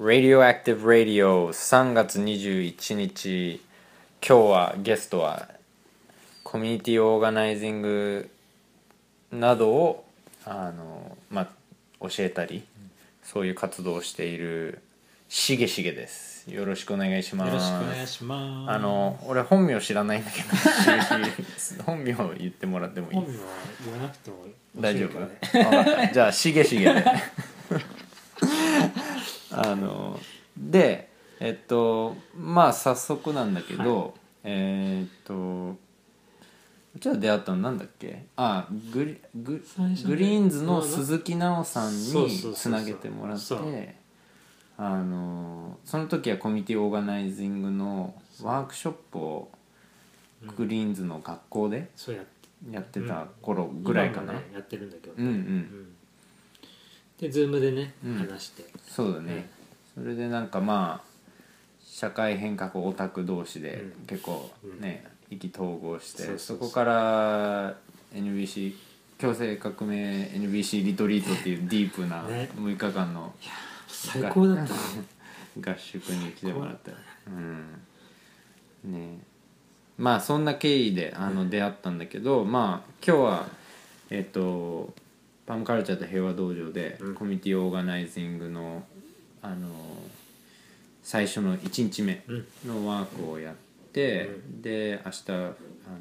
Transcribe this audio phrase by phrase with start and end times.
[0.00, 3.60] Radioactive Radio 3月21日。
[4.26, 5.46] 今日はゲストは
[6.42, 8.30] コミュニティオーガナイジング
[9.30, 10.04] などを
[10.46, 11.48] あの、まあ、
[12.08, 12.64] 教えたり
[13.22, 14.78] そういう活動をしている
[15.28, 16.50] しげしげです。
[16.50, 17.48] よろしくお願いします。
[17.48, 18.70] よろしくお願いします。
[18.70, 20.48] あの俺本名知らないんだけど。
[21.84, 23.20] 本名言ってもらってもいい？
[23.20, 23.44] 本名は
[23.84, 24.36] 言わなくても
[24.80, 27.04] 大丈夫、じゃあしげしげで
[29.52, 30.18] あの
[30.56, 31.08] で
[31.40, 35.78] えっとまあ早速なんだけど、えーっと
[36.98, 38.24] じゃあ出会ったのなんだっけ？
[38.36, 39.64] あグリグ
[40.06, 43.94] グリーンズの鈴木奈緒さんにつなげてもらって
[44.76, 49.50] あのその時はコミュニティオーガナイジングのワークショップを
[50.56, 52.14] グリーンズの学校でや
[52.72, 55.14] やってた頃ぐらいかな、今もねやってるんだけど。
[55.16, 55.34] うんうん。
[55.34, 55.89] うん
[57.20, 58.14] でズームでねうん。
[58.16, 58.64] 話して。
[58.88, 59.50] そうだね、
[59.94, 61.10] それでなんかまあ
[61.84, 64.06] 社会変革オタク同士でうん。
[64.06, 66.58] 結構ね、意気投合してそうそうそう。
[66.58, 67.76] そこから
[68.14, 68.74] NBC
[69.18, 72.48] 強制革命 NBC リトリートっていうディープなね。
[72.56, 73.34] 6日間の
[73.86, 74.72] 最高だった。
[74.72, 74.78] ね
[75.60, 76.92] 合宿に来てもらった
[77.26, 77.82] うん。
[78.84, 79.18] ね。
[79.98, 83.48] まあそんな経緯であの出会ったんだけど、まあ今日は
[84.08, 84.94] えっ、と
[85.50, 87.14] パンカルチャーと平和道場でうん。
[87.16, 88.84] コミュニティオーガナイジングの
[89.42, 89.68] あの
[91.02, 92.46] 最初の1日目うん。
[92.68, 93.54] のワークをやっ
[93.92, 95.52] て、で明日あ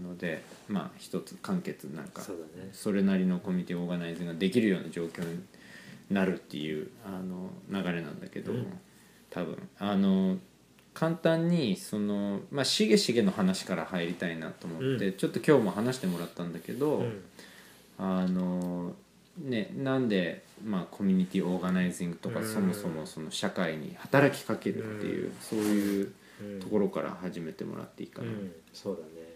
[0.04, 2.40] のでまあ一つ完結なんかそね。
[2.74, 5.40] それなりのコミュニティオーガナイズができるような状況に
[6.12, 8.68] なるっていうあの流れなんだけど、うん。
[9.32, 9.58] 多分。
[9.80, 10.38] あの
[10.94, 17.24] 簡単にそのまあしげしげの話から入りたいなと思って、うちょっと今日も話してもらったんだけど、うん。
[17.98, 18.94] あの
[19.40, 22.46] ねなんで、まあ、コミュニティオーガナイジングとか、うん。
[22.46, 28.28] そもそもその社会に働きかけるっていう、そういううんところから始めてもらっていいかな。
[28.28, 28.52] うん。
[28.74, 29.30] そうだね。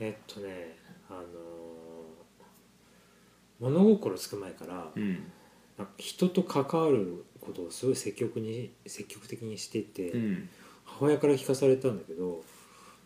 [0.00, 0.76] えっとね
[1.08, 1.22] あのー
[3.60, 5.30] 物心つく前からうん。
[5.78, 10.48] なんか人と関わることをすごい積極に積極的にしてて、うん。
[10.84, 12.42] 母親から聞かされたんだけど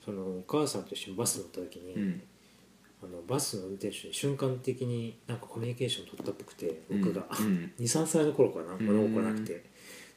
[0.05, 2.23] そのお母さんと一緒にバス乗った時に、うん
[3.07, 7.73] あのバスの運転手に瞬間的になんかコミュニケーション取ったっぽくて僕が、うん。
[7.79, 8.75] 23歳の頃かな。
[8.75, 8.87] うん。
[8.87, 9.63] 物心なくて。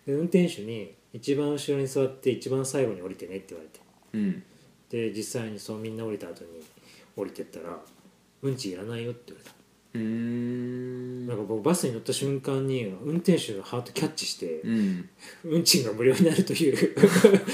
[0.06, 3.80] で運転手に一番後ろに座って一番最後に降りてねって言われて。
[4.14, 4.44] うん。
[4.90, 6.50] で実際にそうみんな降りた後に
[7.16, 7.80] 降りてったら
[8.42, 9.56] 「うんちいらないよ」って言われた。
[9.94, 11.28] うーん。
[11.28, 15.10] なんか僕バスに乗った瞬間に運転手のハートキャッチしてうん
[15.44, 16.96] 運賃が無料になるという。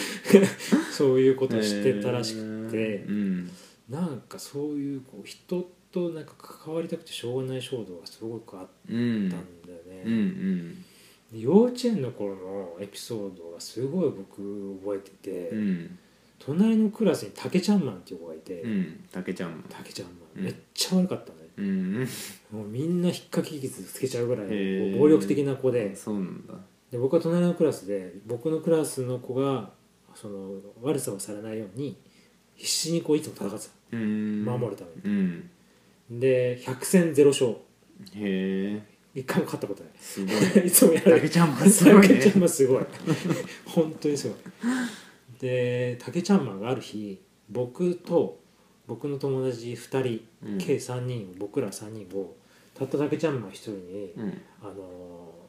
[0.94, 2.40] そういうことを知ってたらしく
[2.72, 2.78] て。
[2.78, 3.09] えー。
[3.09, 3.52] うん
[3.90, 10.85] なんかそういうこう人となんか関わりたくてしょうがない衝動がすごくあっうんたんだよね、うんうん。
[11.31, 16.00] で幼稚園の頃のエピソードがすごい僕覚えてて、うん。
[16.40, 19.51] 隣のクラスに竹ちゃんマンっていう子がいて、うんたけちゃん。
[19.51, 20.41] も竹ちゃんマうん。
[20.41, 22.07] ンめっちゃ悪かったね、うん
[22.52, 25.96] もうみんな引っかき傷つけちゃうぐらい暴力的な子で。
[25.96, 26.53] そうなんだ。
[26.91, 29.69] で僕は隣のクラスで僕のクラスの子が
[30.13, 31.97] その悪さをされないように
[32.55, 33.71] 必死にこういつも戦ってた。
[33.93, 34.45] うん。
[34.45, 35.49] 守るためうん。
[36.09, 37.51] にで100戦0勝。
[37.51, 37.55] へ
[38.16, 38.81] え。
[39.13, 39.93] 一回も勝ったことない。
[39.99, 42.85] すごい いつもやられたけちゃんもすごい竹ちゃねんマンすごい。
[43.66, 44.38] 本当にすごい。
[45.39, 48.39] で竹ちゃんマンがある日僕と
[48.87, 50.57] 僕の友達2人、うん。
[50.57, 52.35] 計3人僕ら3人を
[52.73, 54.29] たった竹ちゃんマン1人に、うん。
[54.29, 55.45] へあのー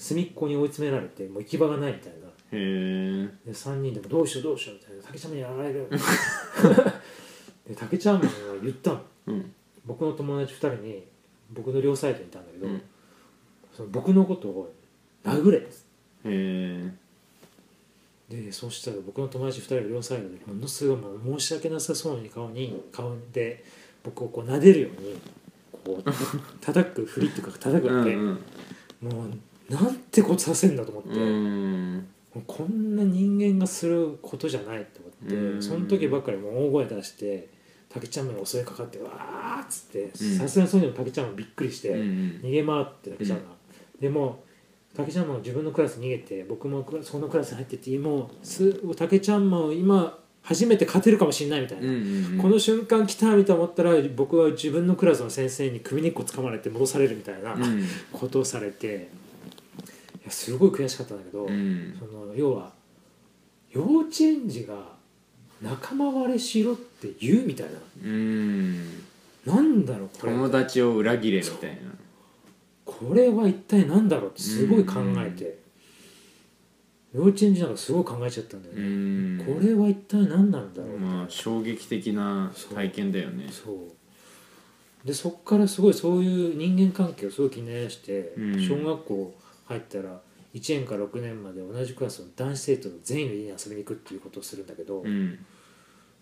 [0.00, 5.88] 隅っこに追い詰められてもう行き場がないみたいなえで3人でもどうしようどうしようみたいな竹ちゃんにやられる
[7.68, 8.28] で竹ちゃんマンが
[8.62, 9.00] 言ったの。
[9.26, 9.52] うん。
[9.86, 11.04] 僕の友達2人に
[11.52, 12.82] 僕の両サイドにいたんだけど、うん。
[13.72, 14.72] その僕のことを
[15.24, 15.74] 殴れっつって。
[15.74, 15.80] へ
[16.24, 16.92] え
[18.28, 23.64] でそうしたら僕の友達2人が両サイドでものすごいもう申し訳なさそうに顔に顔で
[24.04, 25.20] 僕をこう撫でるように
[25.84, 26.10] こう
[26.60, 28.26] 叩くふりっていうか叩くうんわけ、うん。
[29.00, 29.26] も
[29.70, 32.06] うなんてことさせんだと思って、うん
[32.46, 35.62] こんな人間がすることじゃないと思って、うん。
[35.62, 37.48] その時ばっかりもう大声出して
[37.88, 40.10] 竹ちゃんに襲いかかってわーっつってうん。
[40.38, 43.46] さすがにそういうの竹ちゃんマンびっくりして、うん逃げ回って竹ちゃんマン、
[44.00, 44.44] でも
[44.94, 57.84] 竹ちゃんマンは自分のクラスに逃げて僕もそのクラスに入っててもうす竹ちゃんマンを今初めて勝てるかもしれないみたいな、うんうんこの瞬間来たみたいな思ったら僕は自分のクラスの先生に首根っこ掴まれて戻されるみたいなうん。
[58.12, 59.29] ことをされてい
[60.30, 61.96] やすごい悔しかったんだけど、うん。
[61.98, 62.72] その要は
[63.70, 64.74] 幼稚園児が
[65.60, 67.72] 仲間割れしろって言うみたいな。
[68.04, 68.76] うん。
[69.44, 70.32] なんだろうこれ。
[70.32, 71.76] 友達を裏切れみたいな。
[72.84, 75.58] これは一体何だろうってすごい考えて、
[77.14, 79.44] 幼稚園児なんかすごい考えちゃったんだようね、ん。
[79.44, 83.48] これは一体何なんだろうまあ衝撃的な体験だよね。
[83.50, 85.06] そう。
[85.06, 88.60] でそっからすごいそういう人間関係をすごい気になりだして、うん。
[88.60, 89.34] 小学校
[89.70, 90.20] 入ったら
[90.52, 95.38] 1年から6年まで同じクラスの男子生徒の全員の家に遊びに行くっていうことをするんだけど、うん。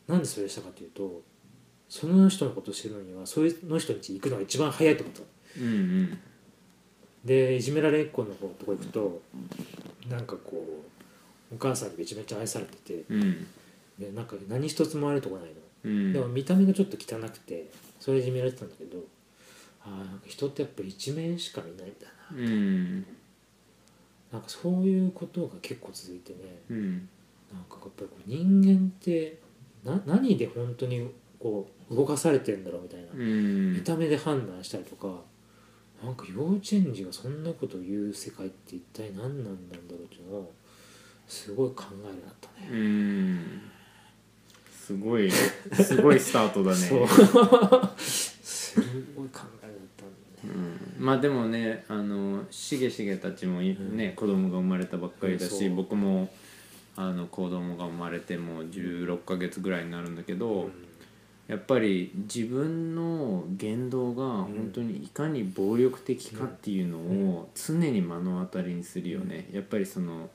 [0.06, 1.22] なんでそれをしたかというと
[1.88, 5.22] その人のことを知るのにはそういうの人に行くのが一番早いと思った
[5.60, 6.18] うんうん。
[7.24, 9.22] でいじめられっ子の方とこ行くと
[10.08, 10.64] なんかこ
[11.50, 13.46] うお母さんにめちゃめちゃ愛されててうん。
[13.98, 15.54] でなんか何一つも悪いとこないの。
[15.84, 16.12] うん。
[16.12, 18.98] でも見た目がちょっと汚くてそれいじめられてたんだけど
[19.82, 22.36] ああ人ってやっぱ一面しか見ないんだな。
[22.36, 23.06] うん
[24.32, 26.38] なんかそういうことが結構続いてね
[26.70, 27.08] うん。
[27.52, 29.38] なんかやっぱり人間って
[29.84, 33.74] な何で本当にこう動かされてんだろうみたいな、うん。
[33.74, 35.08] 見た目で判断したりとか
[36.02, 40.52] なんか幼稚園児がそんなことを言う世界って一体何なんだろうっていうのを
[41.26, 42.68] すごい考えるようになったね。
[42.70, 43.62] うん。
[44.70, 46.76] すごいすごいスタートだね。
[47.98, 48.80] す
[49.14, 49.40] ごい考
[50.44, 51.04] うん。
[51.04, 55.70] まあでもねあのしげしげたちもいね、子供が生まれたばっかりだし、う。
[55.70, 56.28] ん僕も
[56.96, 60.70] あの子供が生まれてもう16ヶ月ぐらいになるんだけど、
[61.46, 70.28] やっぱり自分の言動が本当にいかに暴力的かっていうのを常に目の当たりにするよね、やっぱりその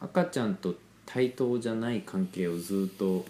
[0.00, 0.74] 赤ちゃんと
[1.06, 3.24] 対等じゃない関係をずっと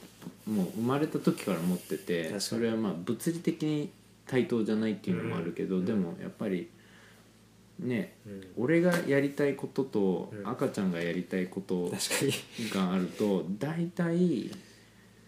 [0.46, 3.90] もう生まれた時から持っててそれはまあ物理的に
[4.26, 5.84] 対等じゃないっていうのもあるけど、うん。
[5.84, 6.70] でもやっぱり
[7.78, 8.42] ねうん。
[8.56, 10.48] 俺がやりたいこととうん。
[10.48, 11.92] 赤ちゃんがやりたいこと
[12.72, 14.50] があると大体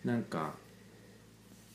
[0.04, 0.54] なんか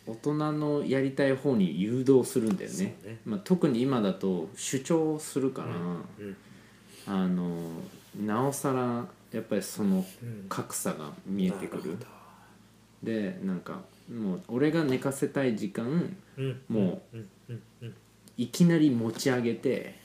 [0.06, 2.96] 大人のやりたい方に誘導するんだよね。
[3.06, 3.20] ね。
[3.26, 6.38] まあ、特に今だと主張するから、うん。
[7.06, 7.50] あの
[8.20, 10.46] なおさらやっぱりそのうん。
[10.50, 11.98] 格差が見えてくる。
[13.04, 16.62] でなんかもう俺が寝かせたい時間うん。
[16.68, 17.18] もう
[18.38, 19.96] いきなり持ち上げて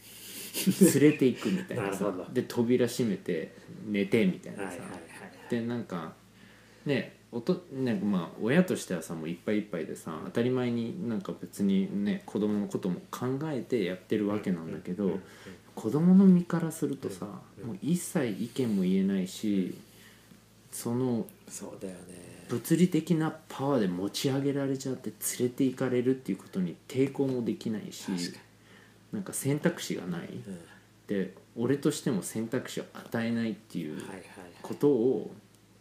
[1.00, 2.12] 連れていくみたいなさ。
[2.32, 3.54] で扉閉めて
[3.86, 4.78] 寝てみたいなさ、
[5.50, 6.14] でなんか
[6.84, 15.18] ねおとなんかまあ親としてはさもういっぱいいっぱいでさ当たり前になんか別にね子供のことも考えてやってるわけなんだけど、
[15.74, 17.26] 子供の身からするとさ、
[17.58, 17.66] うん。
[17.68, 19.74] もう一切意見も言えないし
[20.70, 28.10] そのそうだよね物理的なパワーで持ち上げられちゃって連れて行かれるっていうことに抵抗もできないし
[29.12, 30.58] なんか選択肢がない、うん。
[31.06, 34.00] で俺としても選択肢を与えないっていう
[34.62, 35.30] ことを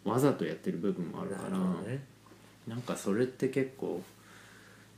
[0.03, 1.57] わざとやってる部分もあるから
[1.91, 2.03] ね。
[2.67, 4.01] なんかそれって結構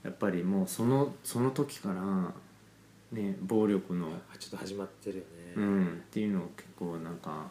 [0.03, 2.33] やっぱりもうそのその時から
[3.11, 5.53] ね暴力の、あちょっと始まってるよね。
[5.55, 7.49] うん、っていうのを結構なんか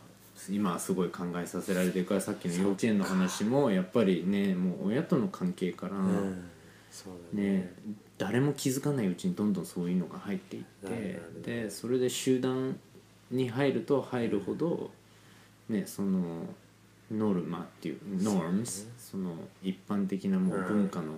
[0.51, 6.45] 今はすごい考えさせられてるからさっきの幼稚園の話もやっぱりねもう親との関係から、うん。
[6.91, 7.49] そうだね。
[7.59, 7.73] ね
[8.17, 12.79] 誰も気づかないうちにどんどんそういうのが入っていってでそれで集団
[13.31, 14.91] に入ると入るほど、
[15.69, 16.47] ね、その
[17.11, 21.15] ノルマっていうノームスその一般的なもう文化の、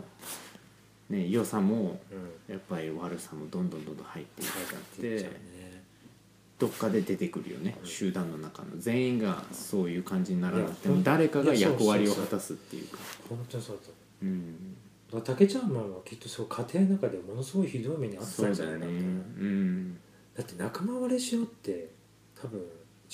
[1.11, 2.15] ね、良さもう
[2.51, 2.55] ん。
[2.55, 4.83] やっぱり悪さもどんどんどんどん入っていっちゃっっ
[5.21, 5.31] て
[6.59, 12.99] どっかで出てくるよね集団の中の全員がそういう感じにならなくても誰かが役割を果たすっていうか。
[13.29, 14.77] 本当にそうだとうん。
[15.23, 19.99] 竹ちゃんマンはきっとそう家庭の中でものすごいひどい目にあってたんじゃないかなうん。
[20.35, 21.91] だって仲間割れしようって
[22.41, 22.61] 多分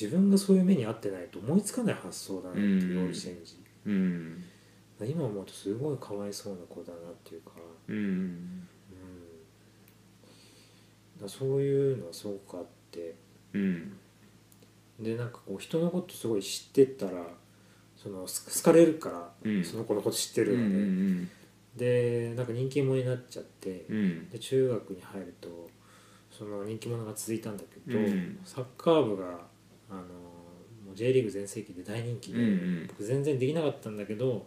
[0.01, 3.01] 自分がそういう目に遭ってないと思いつかない発想だなっていう
[3.87, 4.45] うん。
[5.05, 7.51] 今思うとすごいかわいそうな子だなっていうか,、
[7.89, 8.67] うん。
[11.21, 13.15] うん、そういうのはすごくあって
[13.55, 13.93] うん。
[15.01, 17.13] でなんかこう人のことすごい知ってったら
[17.97, 19.65] その好好かれるから、うん。
[19.65, 21.31] その子のこと知ってるので、ん。
[21.77, 24.29] でなんか人気者になっちゃって、うん。
[24.31, 25.71] で中学に入ると
[26.31, 28.39] その人気者が続いたんだけど、うん。
[28.45, 29.27] サッカー部が
[29.91, 30.01] あの
[30.87, 32.49] もう J リーグ全盛期で大人気で、うんう
[32.85, 32.87] ん。
[32.89, 34.47] 僕全然できなかったんだけど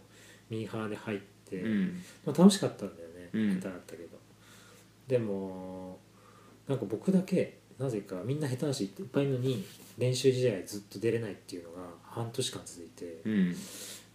[0.49, 1.19] ミーハーで入っ
[1.49, 2.01] て、うん。
[2.25, 3.55] まあ、楽しかったんだよね、うん。
[3.55, 4.17] 下手だったけど。
[5.07, 5.99] でも
[6.67, 9.65] なんか僕だけなぜかみんな下手な人いっぱいいるのに
[9.97, 13.55] 練習試合ずっと出れないっていうのが半年間続いて、うん。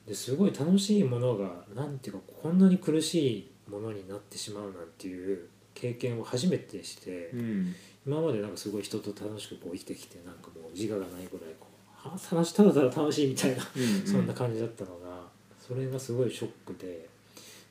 [0.07, 7.75] ですごい楽しいものがなんていうかこんなに苦しいものになってしまうなんていう経験を初めてして、うん。
[8.07, 11.67] 今までなんかすごい人と楽しくこう生きてきてなんかもう自我がないぐらいこ
[12.07, 14.07] うあ楽しいただただ楽しいみたいな、うん。
[14.07, 15.21] そんな感じだったのが
[15.61, 17.09] それがすごいショックで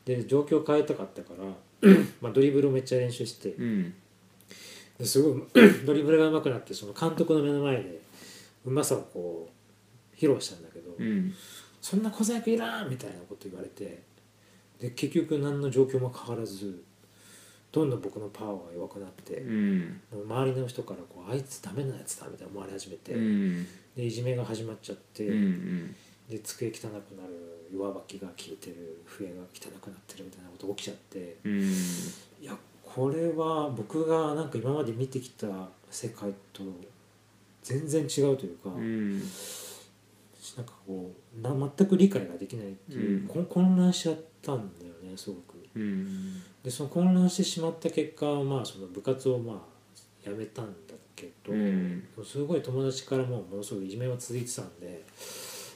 [0.05, 1.91] で状況変えたかったから
[2.21, 3.93] まあドリブルをめっちゃ練習してうん
[4.99, 5.43] ですごい
[5.85, 8.01] ドリブルが上手くなってその監督の目の前で
[8.65, 11.33] うまさをこう披露したんだけど、うん。
[11.81, 14.03] そんな小細工いらんみたいなこと言われて
[14.81, 16.83] で結局何の状況も変わらず
[17.71, 20.01] どんどん僕のパワーが弱くなって、うん。
[20.11, 23.67] 周りの人からこうあいつダメなやつだみたいな思われ始めて、うん。
[23.95, 25.95] でいじめが始まっちゃって、うん
[26.29, 31.61] で机汚くなる上履きが消えてる笛が汚くなってるみたいなこと起きちゃってうん。
[31.61, 32.55] いや
[32.95, 35.47] これは僕がなんか今まで見てきた
[35.91, 36.63] 世界と
[37.63, 39.19] 全然違うというか、うん。
[40.57, 43.27] なんかこうな全く理解ができないっていう、うん。
[43.27, 45.59] こ混乱しちゃったんだよねすごく。
[45.75, 46.41] うん。
[46.63, 49.57] でその混乱してしまった結果まあその部活をまあ
[50.23, 52.03] 辞めたんだけど、うん。
[52.25, 55.03] すごい友達からもものすごいいじめは続いてたんで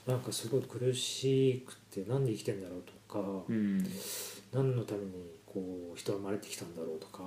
[0.07, 3.85] なんかすごい苦しくてなんで生きてんだろうとか、うん。
[4.51, 5.11] 何のために
[5.53, 7.23] こう人は生まれてきたんだろうとか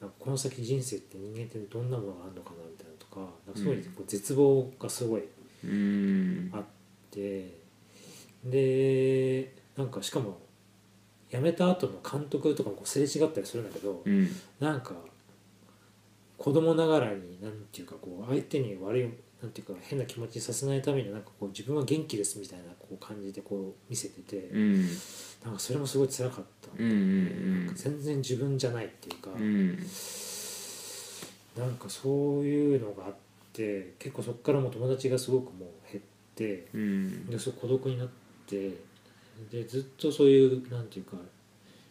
[0.00, 5.24] なんかこの先人生って人間ってどんなものがあるのかなみたいなとかなんかすごいこう絶望がすごい
[5.64, 6.50] うん。
[6.52, 6.62] あっ
[7.10, 7.58] て
[8.44, 10.38] でなんかしかも
[11.30, 14.28] 辞めた後の監督とかもこうすれ違ったりするんだけど、うん。
[14.60, 14.92] なんか
[16.38, 19.08] 子供ながらになんていうかこう相手に悪い
[19.42, 24.88] なんていうか変な気持ちにさせないためになんかこう自分は元気ですみたいなこう感じでこう見せてて、うん。
[25.44, 26.70] なんかそれもすごい辛かった。
[26.78, 29.76] うんうんなんか全然自分じゃないっていうか、うん。
[31.56, 33.14] なんかそういうのがあっ
[33.52, 37.26] て結構そこからもう友達がすごくもう減ってうん。
[37.26, 38.08] でそう孤独になっ
[38.46, 38.70] て
[39.50, 41.16] でずっとそういうなんていうか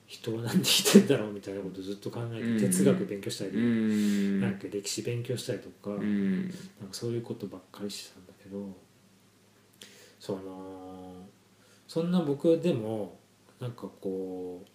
[0.05, 2.59] 人はなんで生きてんだろうみたいなことをずっと考えて、うん。
[2.59, 4.41] 哲学勉強したり、うん。
[4.41, 6.41] なんか歴史勉強したりとか,、うん。
[6.47, 6.57] なんか
[6.91, 8.75] そういうことばっかりしてたんだけど
[10.19, 11.27] その
[11.87, 13.19] そんな僕でも
[13.59, 14.69] なんかこう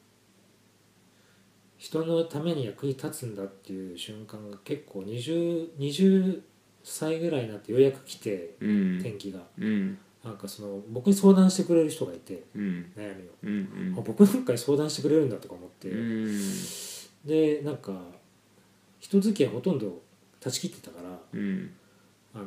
[1.76, 6.42] 人のために役に立つんだっていう瞬間が結構 20, 20
[6.82, 8.94] 歳ぐらいになってようやく来てうん。
[8.98, 9.40] 転機が。
[9.58, 12.92] うんなんかその僕に相談してくれる人がいてうん。
[12.96, 16.40] 悩みを、うんあ僕なんかに相談してくれるんだとか思って、うん。
[17.24, 17.92] でなんか
[18.98, 20.02] 人付き合いほとんど
[20.40, 21.70] 断ち切ってたからうん。
[22.34, 22.44] あの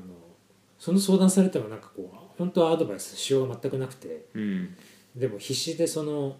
[0.77, 4.75] その相談されてもなんかこう本当はアドバイスしようが全くなくてうん。
[5.15, 6.35] でも必死でその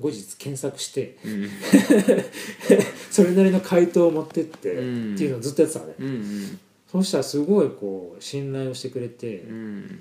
[0.00, 1.48] 後日検索してうん。
[3.10, 5.14] それなりの回答を持ってって、うん。
[5.14, 6.60] っていうのをずっとやってたのね、うん
[6.94, 10.00] そうしたらすごいこう信頼をしてくれて、うん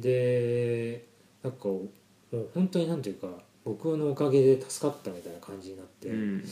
[0.00, 1.04] で
[1.42, 1.88] なんかも
[2.32, 3.28] う本当になんていうか
[3.64, 6.44] 僕のおかげで助かったみたいな感じになって、うん。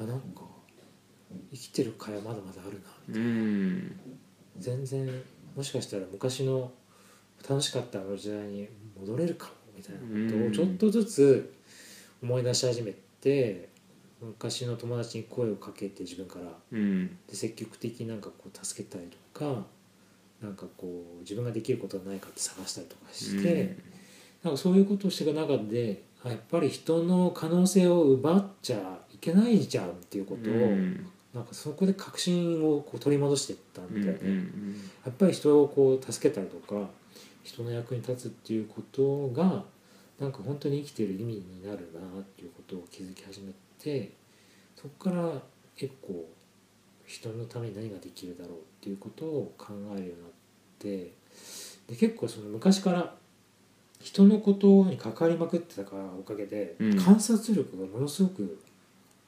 [0.00, 0.42] あなんか
[1.50, 2.80] 生きてる会はまだまだある
[3.12, 4.00] なうん。
[4.58, 5.08] 全然
[5.56, 6.70] もしかしたら昔の
[7.48, 10.48] 楽しかったあの時代に戻れるかもみたいなことうん。
[10.48, 11.54] をちょっとずつ
[12.22, 13.68] 思い出し始めて
[14.20, 16.46] 昔の友達に声をかけて自分から。
[16.72, 17.16] うん。
[17.26, 19.64] で積極的になんかこう助けたりとか
[20.42, 23.76] なんかこう自分ができることはないかって探したりとかして、
[24.42, 31.06] なんかそういうことをしていく中であやっぱり人の可能性を奪っちゃいけないじゃんっていうことを、うん。
[31.34, 36.88] なんかそこで確信をこう取り戻していったうんみたいで、うんやっぱり人をこう助けたりとか
[37.44, 39.62] 人の役に立つっていうことが
[40.18, 44.12] なんか本当に生きてる意味になるなっていうことを気づき始めて
[44.76, 45.32] そこから
[45.76, 46.28] 結構
[47.06, 50.30] 人のために何ができるだろうっていうことを考えるようになっ
[50.78, 51.12] て
[51.88, 53.14] で結構その昔から
[54.00, 56.96] 人のことに関わりまくってたからおかげで、うん。
[56.96, 58.60] 観察力がものすごく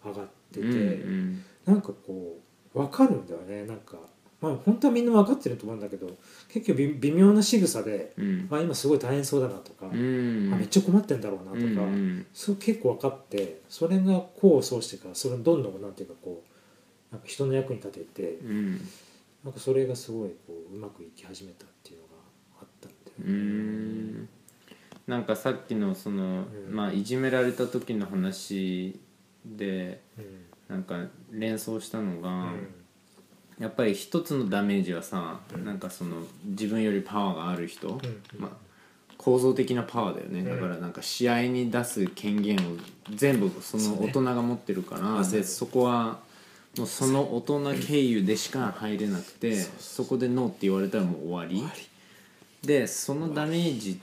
[0.05, 0.67] 上がってて。
[0.67, 2.39] うんなんかこ
[2.75, 3.67] う分かるんだよね。
[3.67, 3.97] なんか
[4.41, 6.09] まあ本当はみんな分かってると思うんだけど
[6.49, 8.47] 結構微微妙な仕草で、うん。
[8.51, 10.51] まあ、今すごい大変そうだなとか、うん。
[10.55, 16.43] あめっちゃ困ってんだろうなとか、うんそう結構分かってそれが功を奏してからそれをどんどんなんていうかこ
[17.13, 18.89] うなんか人の役に立ててうん
[19.45, 22.13] なんかそれがすごいこううまくいき始めたっていうのが
[22.61, 22.95] あったんう
[23.25, 23.43] だよね。
[24.23, 24.29] ん。
[25.07, 26.75] なんかさっきのその、うん。
[26.75, 29.01] まあいじめられた時の話
[29.45, 30.25] でうん。
[30.69, 32.75] なんか連想したのが、うん。
[33.59, 35.65] やっぱり一つのダメージはさ、うん。
[35.65, 38.01] なんかその自分よりパワーがある人、うん。
[38.39, 38.51] まあ、
[39.17, 40.47] 構造的なパワーだよね、うん。
[40.49, 42.61] だからなんか試合に出す権限を
[43.15, 46.21] 全部その大人が持ってるからねでそこは
[46.81, 51.63] もうその大人経由でしか入れなくてそこでノーって言われたらもう終わり。
[52.67, 54.01] でそのダメージ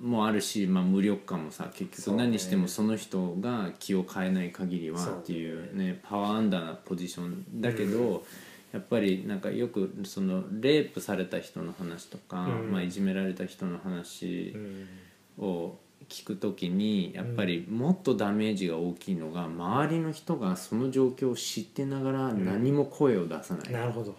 [0.00, 2.16] もあるし、まあ、無力感もさ結局。
[2.16, 8.24] 何してもその人が気を変えない限りはっていうねパワーアンダーなポジションだけど、
[8.72, 12.72] やっぱりなんかよくそのレイプされた人の話とか、うん。
[12.72, 15.44] まあ、いじめられた人の話うん。
[15.44, 24.14] を聞くときにやっぱりもっとダメージが大きいのが周りの人がその状況を知ってながら何も声を出さない、なるほど。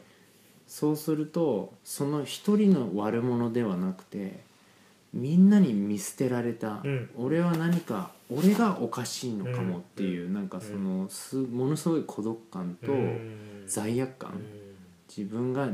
[0.68, 4.42] そうするとその一人の悪者ではなくて
[5.14, 7.10] みんなに見捨てられた、うん。
[7.18, 13.64] 俺は何か俺がおかしいのかもっていう、なんかそのすものすごい孤独感とうん。
[13.66, 14.46] 罪悪感、うん。
[15.08, 15.70] 自分が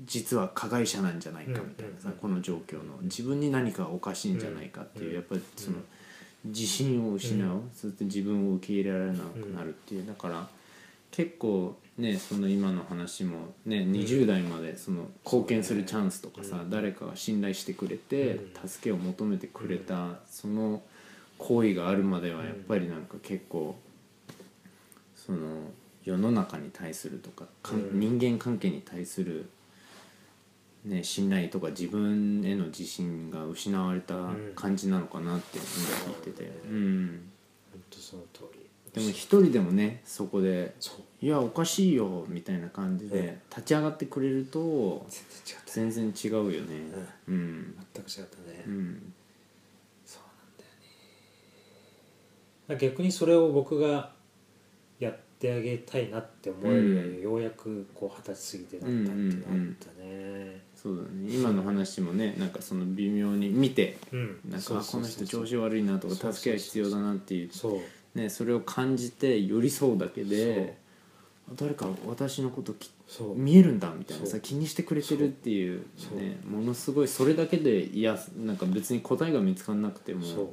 [0.00, 2.96] 実は加害者なんじゃないかみたいなさ、うんこの状況の。
[3.02, 5.78] 自分に何かおかしいんじゃないかっていう、うんやっぱりその
[6.44, 7.70] 自信を失う、うん。
[7.74, 10.06] そして自分を受け入れられなくなるっていう。
[10.06, 10.48] だから
[11.10, 16.70] 結構ねその今の話もね20代までその貢献するチャンスとかさ、うん。
[16.70, 18.68] 誰かが信頼してくれて、うん。
[18.68, 20.82] 助けを求めてくれた、その
[21.38, 23.76] 行為があるまではやっぱりなんか結構
[25.16, 25.38] その
[26.04, 27.46] 世の中に対するとか
[27.92, 29.48] 人間関係に対する、
[30.84, 34.14] ね、信頼とか自分への自信が失われた
[34.56, 35.66] 感じなのかなって今
[36.12, 37.30] 聞いてて、ううん、
[37.72, 38.62] 本当その通り
[38.92, 45.06] でも一人でもねそこでそう「いやおかしいよ」みたいな感じうで立ち上がってくれると
[45.66, 46.58] 全然違うよね。
[47.28, 47.32] う。
[47.32, 47.74] ん。
[47.94, 49.12] 全く違ったね、うん。
[50.04, 50.64] そうなんだ
[52.74, 52.88] よね。
[52.88, 54.14] 逆にそれを僕がや
[55.42, 60.62] ってあげたいなって思える、ようやくこう二十歳過ぎてなったっていうのったね。
[60.76, 61.08] そうだね。
[61.34, 64.38] 今の話もねなんかその微妙に見てうん。
[64.48, 67.80] なんかあこそうそうそうの人調子悪いなとか助けが必要だなっていうそう
[68.18, 70.76] ね、それを感じて寄り添うだけで
[71.56, 74.32] 誰か私のこときそう見えるんだみたいなそう。
[74.32, 76.18] さ気にしてくれてるっていうそう。
[76.18, 80.48] ねものすごいそれだけでいやなんか別に答えが見つからなくてもそう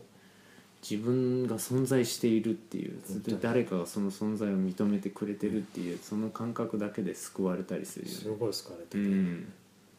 [0.81, 3.37] 自分が存在しているっていう本当に。
[3.41, 8.17] 誰かがその存在を認めてくれてるっていうその感覚だけで救われたりするよね。
[8.17, 9.53] すごい好かれてる、うん。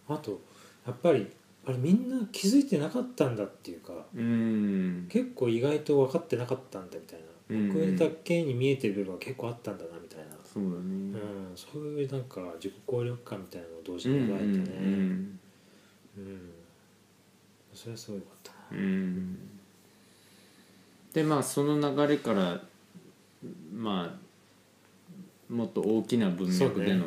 [0.08, 0.40] あと
[0.86, 1.26] やっぱり
[1.66, 5.06] あれみんな気づいてなかったんだっていうかうん。
[5.10, 7.68] 結構意外と分かってなかったんだみたいな、うん。
[7.68, 10.74] 僕だけに見えてる部分が結構あったんだなみたいな、そうだね。
[10.78, 14.76] うん、そういうなんか自己効力感みたいなのを同時うんにうん描いてね、
[16.16, 16.50] うん。
[17.74, 19.38] それはすごいよかったな、うん
[21.12, 22.60] でまあその流れから
[23.74, 27.04] まあもっと大きな文脈での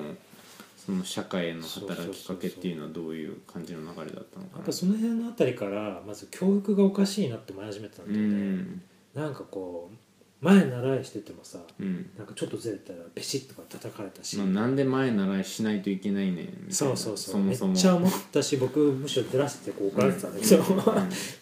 [0.78, 4.74] そ,、の社会への働きかけっていうのはどういう感じの流れだったのかな。
[4.74, 8.82] その辺のあたりからまず教育がおかしいなって思い始めてたんうだよね、ん。
[9.14, 9.96] なんかこう
[10.44, 12.10] 前習いしててもさうん。
[12.18, 16.74] なんかちょっとずれたらベシッとか叩かれたし、まあ、なんで前習いしないといけないねんみたいな。
[16.74, 17.34] そうそうそう。
[17.34, 17.74] そもそも。
[17.74, 20.64] めっちゃ思ったし僕むしろ出らせてこう怒られてたんだけど、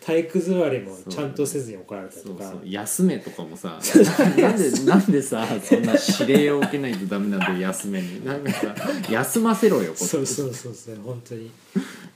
[0.06, 2.44] 体育座りもちゃんとせずに怒られたりとか。
[2.44, 2.62] そうそう。
[2.66, 3.80] 休めとかもさ
[4.38, 8.24] なんでなんでさそんな指令を受けないとダメなんだよ休めに。
[8.24, 8.76] なんかさ
[9.10, 10.06] 休ませろよこっち。
[10.06, 11.50] そうそうそうそう本当に。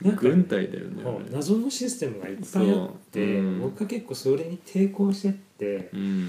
[0.02, 3.44] なんか軍隊だよねもう謎のシステムがいっぱいあって、そう。
[3.44, 3.60] うん。
[3.62, 6.28] 僕は結構それに抵抗してって、うん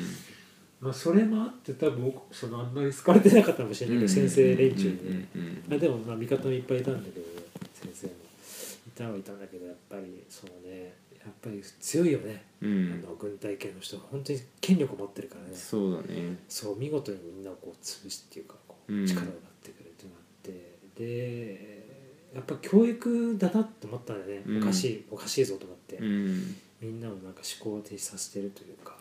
[0.79, 5.27] まあ、それもあって多分僕そのあんまり好かれてなかったかもしれないけど、先生連中に、うん
[5.69, 7.25] うんあでもまあ味方もいっぱいいたんだけど
[7.73, 8.13] 先生も。
[8.13, 10.93] いたはいたんだけどやっぱりそのね。
[11.17, 12.69] やっぱり強いよね、うん。
[12.69, 15.53] うんあの軍隊系の人は本当に権力を持ってるからね。
[15.53, 16.37] そうだね。
[16.47, 19.05] そう見事にみんなをこう潰すっていうかこううん。
[19.05, 21.85] 力を奪ってくれるっていうのがあって、で
[22.33, 24.63] やっぱ教育だなって思ったんだよね、うん。
[24.63, 26.55] おかしいおかしいぞと思って、うん。
[26.79, 28.96] みんなをなんか思考を停止させてるというか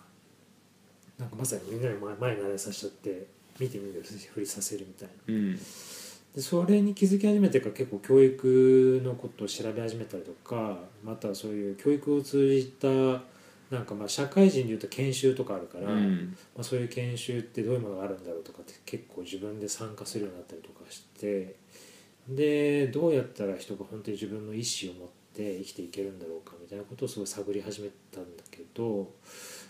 [1.18, 3.26] なんかまさにみんなに前前に習いさせちゃって
[3.58, 5.14] 見て見るふりさせるみたいな。
[5.28, 5.56] うん。
[6.34, 12.88] でそれに気づき始めてから結構教育のことを調べ始めたりとかまたそういう教育を通じた
[13.74, 16.36] なんかまあ社会人でいうと研修とかあるから、うん。
[16.54, 21.56] まあ、そういう研修ってどういうものがあるんだろうとかって結構自分で参加するようになったりとかして
[22.28, 29.10] でどうやったら人が本当に自分の意思を持って生きていけるんだろうかみたいなことをすごい探り始めたんだけど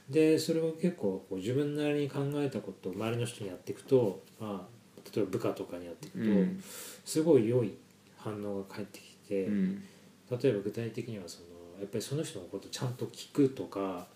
[0.08, 6.62] でそれを結構こう自分なりに考えたことを周りの人にやっていくと、まあ、例えば部下とかにやっていくと、うん。
[7.04, 7.74] すごい良い
[8.16, 9.82] 反応が返ってきて、うん。
[10.30, 14.06] 例えば具体的にはそのやっぱりその人のことをちゃんと聞くとか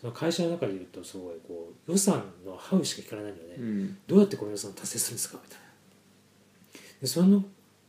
[0.00, 3.98] その会社の中で言うとすごいこう予算のハウしか聞かれないんだよね、うん。
[4.06, 5.66] どうやってこの予算達成するんですかみたいな。
[7.00, 7.44] でその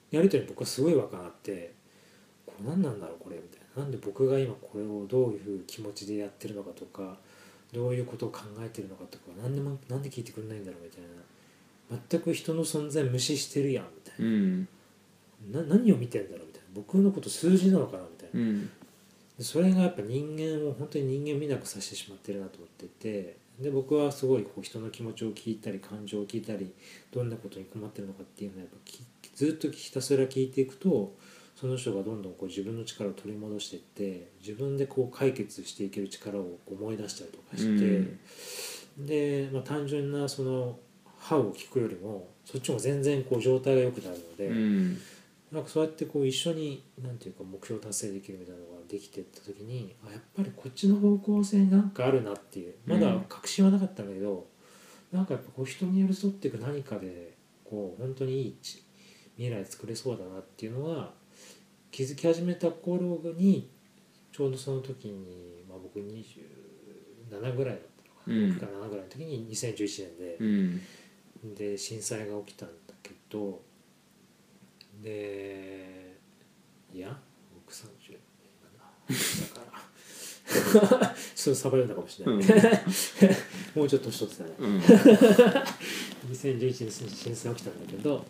[0.10, 1.74] やり取りに僕はすごい分かって
[2.46, 3.84] これ何なんだろうこれみたいな。
[3.84, 7.18] なんで僕が今これをどういう気持ちでやってるのかとか
[7.72, 11.08] どういうことを考えてるのかとか何でもなんで聞いてくれないんだろうみたいな。
[12.10, 14.68] 全く人の存在無視してるやんみたいうん。
[15.52, 16.68] なな何を見てんだろうみたいな。
[16.74, 18.40] 僕のこと数字なのかなみたいな。
[18.40, 18.70] うん。
[19.38, 23.42] でそれがやっぱ人間を本当に人間見なくさせてしまってるなと思ってて。
[23.60, 26.74] で僕はすごいこう人の気持ちを聞いたり感情を聞いたり
[27.12, 29.04] どんなことに困ってるのかっていうのをやっぱき
[29.36, 31.14] ずっとひたすら聞いていくと
[31.62, 37.80] その人がどんどんこう自分の力を取り戻していって自分でこう解決していける力を思い出したりとかし
[38.98, 40.80] て、で、まあ、単純なその
[41.20, 44.48] 歯を聞くよりもそっちも全然こう状態が良くなるので。
[44.48, 44.98] うん
[45.52, 54.48] なんかそうやってこう一緒になんていうか目標達成できるみたいなのができてった時にあやっぱりこっちの方向性なんかあるなっていうまだ確信はなかったんだけど、
[55.12, 57.34] なんかやっぱこう人に寄り添っていく何かで
[57.66, 58.82] こう本当にいいち
[59.36, 61.12] 未来作れそうだなっていうのは
[61.92, 63.70] 気づき始めた頃に
[64.32, 68.38] ちょうどその時に、まあ、僕27ぐらいだったのかな、うん。
[68.52, 70.38] 6か7ぐらいの時に2011年で。
[70.40, 70.82] うん。
[71.44, 73.62] で震災が起きたんだけど
[75.02, 76.18] で
[76.94, 77.18] いや
[77.56, 77.90] 僕30だ
[79.60, 79.82] から。
[81.34, 82.36] ちょっとサバ読んだかもしれない、
[83.74, 84.52] もうちょっと年取ってたね。
[84.60, 84.80] うん。
[84.80, 88.26] 2011年に震災起きたんだけど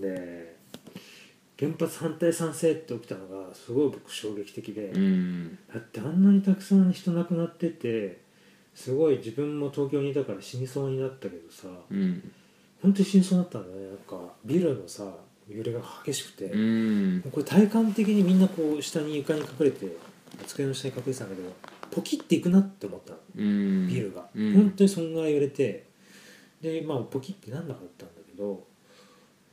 [0.00, 0.43] で
[1.58, 5.58] 原発反対賛成って起きたのがすごい僕衝撃的で、うん。
[5.72, 8.20] だってあんなにたくさん人亡くなってて
[8.74, 12.32] すごい自分も東京にいたから死にそうになったけどさ、うん。
[12.82, 13.88] 本当に死にそうになったんだよね。
[13.88, 15.04] なんかビルのさ
[15.48, 17.22] 揺れが激しくて、うん。
[17.30, 19.86] これ体感的にみんなこう下に床に隠れて
[20.46, 21.52] 机の下に隠れてたんだけど
[21.92, 23.18] ポキっていくなって思ったの。
[23.36, 23.86] うん。
[23.86, 24.54] ビルが、うん。
[24.54, 25.86] 本当にそんぐらい揺れて。
[26.60, 28.66] でまあポキってなんなかったんだけど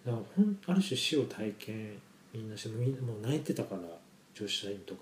[0.06, 1.92] だからほんある種死を体験
[2.34, 3.82] みんなしてみんなもう泣いてたから
[4.34, 5.02] 女子社員とか。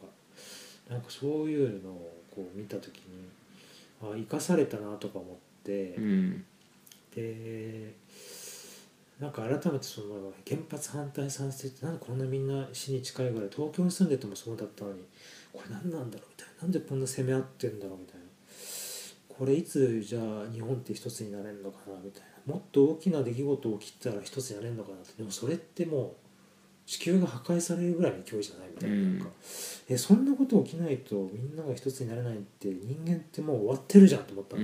[0.89, 3.29] なんかそういうのをこう見た時に
[4.01, 6.45] あ生かされたなとか思って、うん。
[7.15, 7.93] で
[9.19, 15.03] なんか改めてその原発反対賛成ってなんでこんなみんな死に近いぐらい東京に住んでてもそうだったのに
[15.53, 18.25] これ何なんだろうみたいななんでこんな攻め合ってんだろうみたいな。
[19.27, 26.11] これいつじゃあ日本って一つになれるのかなみたいなもっと大きな出来事起きたら一つになれるのかなってでもそれってもう
[26.89, 29.27] 地球が破壊されるぐらいの勢いじゃないみたいな,、うんなん。
[29.27, 29.31] か
[29.87, 34.59] えそんなこと起きないとみんなが一つになれないって人間ってもう終わってるじゃんと思ったん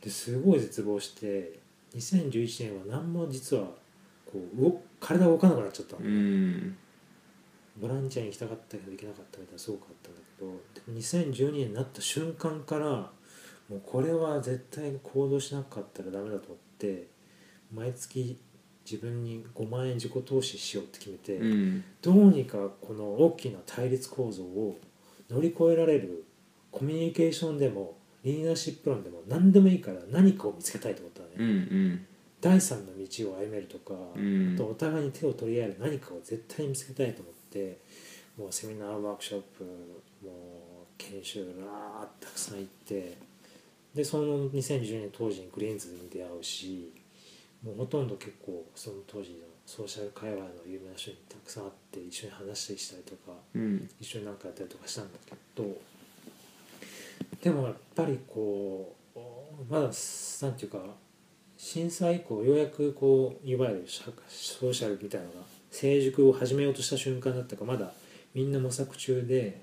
[0.00, 1.58] ですごい絶望して
[1.94, 3.64] 2011年は何も実は
[4.24, 6.76] こう動体が動かなくなっちゃったの、うん。
[7.80, 10.50] ボランティアに行きたかったけど行けなかったみたいなすごくあったんだけど
[10.86, 13.10] でも2012年になった瞬間から
[13.70, 17.06] もうこれは絶対行動しなかったらダメだと思って
[17.72, 18.36] 毎月
[18.84, 24.78] 自分に5万円自己投資しようって決めて、うんどうにかこの大きな対立構造を
[25.30, 26.24] 乗り越えられる
[26.72, 32.06] コミュニケーションでもリーダーシップ論でも何でもいいから何かを見つけたいと思ったのね、うんうん。
[32.40, 34.54] 第三の道を歩めるとか、うん。
[34.54, 37.78] あとお互いに手を取り合える何かを絶対に見つけたいと思って
[38.36, 39.64] もうセミナーワークショップ
[40.24, 43.29] もう研修らーってたくさん行って
[43.94, 46.92] でその2010年当時にグリーンズに出会うし
[47.64, 53.90] もうほとんど結構その当時のソーシャル界隈の有名な人にたくさん会って一緒に話したりしたりとかうん。
[54.00, 55.76] 一緒に何かやったりとかしたんだけど
[57.42, 59.18] でもやっぱりこう
[59.68, 59.92] まだなん
[60.56, 60.78] ていうか
[61.56, 67.92] 震災以降ようやくこういわゆる社ソーシャルみたいなのが成熟を始めようとした瞬間だったかまだ
[68.34, 69.60] みんな模索中で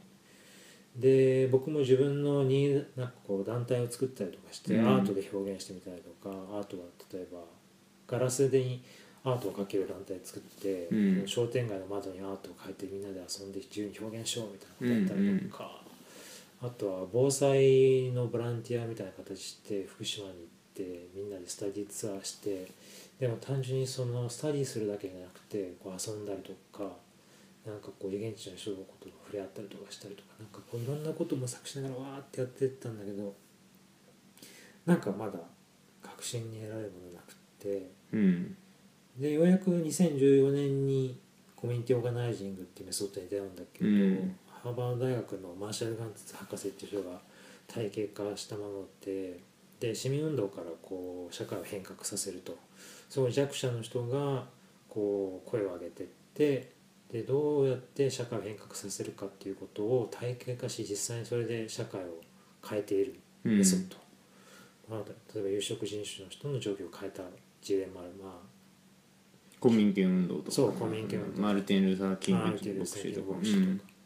[0.98, 4.88] で僕も自分のになんかこう団体を作ったりとかして、うん。
[4.88, 6.84] アートで表現してみたりとかアートは
[7.14, 7.40] 例えば
[8.08, 8.84] ガラスでに
[9.24, 11.28] アートを描ける団体作って、うん。
[11.28, 15.82] 商店街の窓にアートを描いてみんなで遊んで自由に表現しようみたいなことやったりとか、
[16.64, 22.72] あとは防災のボランティアみたいな形で福島に行ってみんなでスタディツアーして
[23.20, 26.92] でも単純にそのスタディするだけじゃなくてこう遊んだりとか
[27.68, 33.36] なんかこう現地の人のことと触れ合ったりとかしたりとかなんかこういろんなことも模索しながらわーってやってったんだけど
[34.86, 35.34] なんかまだ
[36.02, 37.92] 確信に得られるものなくって。
[38.14, 38.56] うん。
[39.20, 41.20] でようやく2014年に
[41.56, 44.36] コミュニティオーガナイジングっていうメソッドに出会うんだけど、うん。
[44.64, 47.20] ハーバード大学のマーシャル・ガンツ博士っていう人が
[47.68, 48.70] 体系化したもの
[49.06, 49.40] で
[49.80, 52.58] で市民運動からこう社会を変革させると。
[53.10, 54.46] すごい弱者の人が
[54.90, 56.72] こう声を上げてって
[57.12, 62.22] でどうやって社会を変革させるかっていうことを体系化し実際にそれで社会を
[62.68, 63.96] 変えているメソッド、
[64.94, 67.24] まあ、例えば有色人種の人の状況を変えた
[67.62, 68.10] 事例もある。
[68.22, 68.58] まあ
[69.60, 70.52] 公民権運動とか。
[70.52, 71.42] そう公民権運動。
[71.42, 72.46] マルティン・ルーサー・キング。
[72.46, 73.34] 牧師とか。
[73.34, 73.98] 牧師とか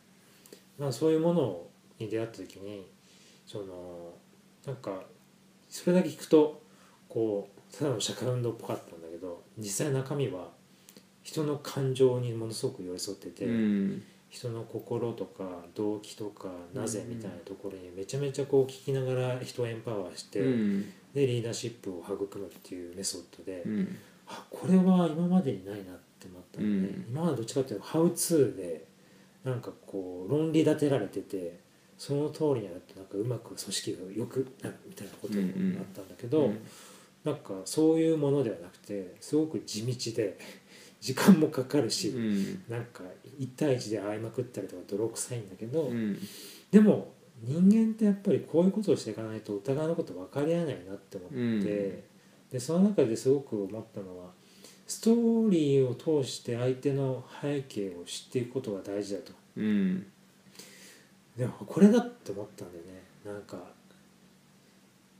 [0.79, 1.61] まあ、そういうもの
[1.99, 2.87] に出会った時に
[3.45, 4.13] その
[4.65, 5.03] なんか
[5.69, 6.63] それだけ聞くと
[7.07, 10.49] こうただの社会運動っぽかったんだけど実際中身は
[11.23, 14.03] 人の感情にものすごく寄り添ってて、うん。
[14.29, 15.43] 人の心とか
[15.75, 20.93] 動機とかなぜうんみたいなところにめちゃめちゃこう聞きながら人をエンパワーして、うん。
[21.13, 23.97] でリーダーシップを育むっていうメソッドで、うん。
[24.27, 27.05] あこれは今までにないなって思ったので、うん。
[27.09, 28.85] 今までどっちかっていうとハウツーで
[29.43, 31.59] なんかこう論理立てられてて
[31.97, 36.51] その通りにやるとなんかうまく組織がよくなるみたいなことになったんだけど、
[37.23, 40.39] なんかそういうものではなくてすごく地道で
[41.01, 42.63] 時間もかかるし、うん。
[42.69, 43.03] なんか
[43.39, 46.17] 1対1で会いまくったりとか泥臭いんだけど、うん。
[46.69, 47.11] でも
[47.41, 51.63] 人間ってやっぱりこういうことをしていかないとお互いのこと分かり合えないなって思って、うん。
[52.51, 54.29] でその中ですごく思ったのは
[54.85, 59.33] ストーリーを通して相手の背景を知っていくことが大事だと。
[59.57, 60.05] うん。
[61.35, 63.01] でもこれだって思ったんでね。
[63.25, 63.57] なんか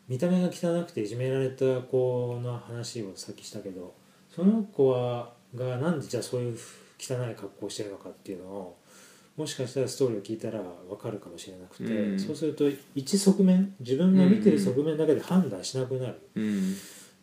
[0.07, 3.93] 見た目が汚くていじめられた子の話をさっきしたけど
[4.29, 6.57] その子はがなんでじゃあそういう
[6.99, 8.77] 汚い格好をしてるのかっていうのを
[9.37, 12.19] もしかしたらストーリーを聞いたら分かるかもしれなくて、うん。
[12.19, 16.75] そうすると一側面自分が見てる側面だけで判断しなくなる、うん。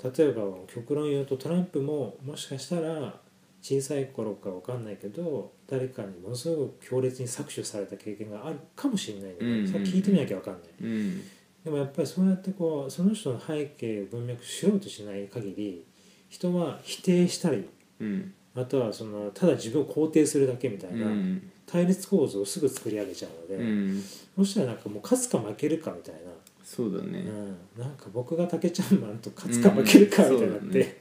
[0.02, 3.14] 例えば極論言うとトランプももしかしたら
[3.60, 9.68] 小さい頃か分かんないけど誰かにものすごく強烈に搾取された経験があるかもしれないけど、うん。
[9.68, 10.62] それ聞いてみなきゃ分かんない。
[10.80, 11.22] うん。
[11.64, 15.84] でもやっぱりそうやってこうその人の背景を文脈しようとしない限り
[16.28, 17.68] 人は否定したり
[18.00, 18.32] うん。
[18.54, 21.50] またはそのただ自分を肯定するだけみたいなうん。
[21.66, 24.02] 対立構造をすぐ作り上げちゃうので、うん。
[24.36, 26.20] そしたらなんかもう勝つか負けるかみたいな、
[26.64, 27.20] そうだね。
[27.20, 30.70] うん、なんか僕が竹ちゃんマンと勝つか負けるかみたいになっうん。
[30.70, 31.00] て、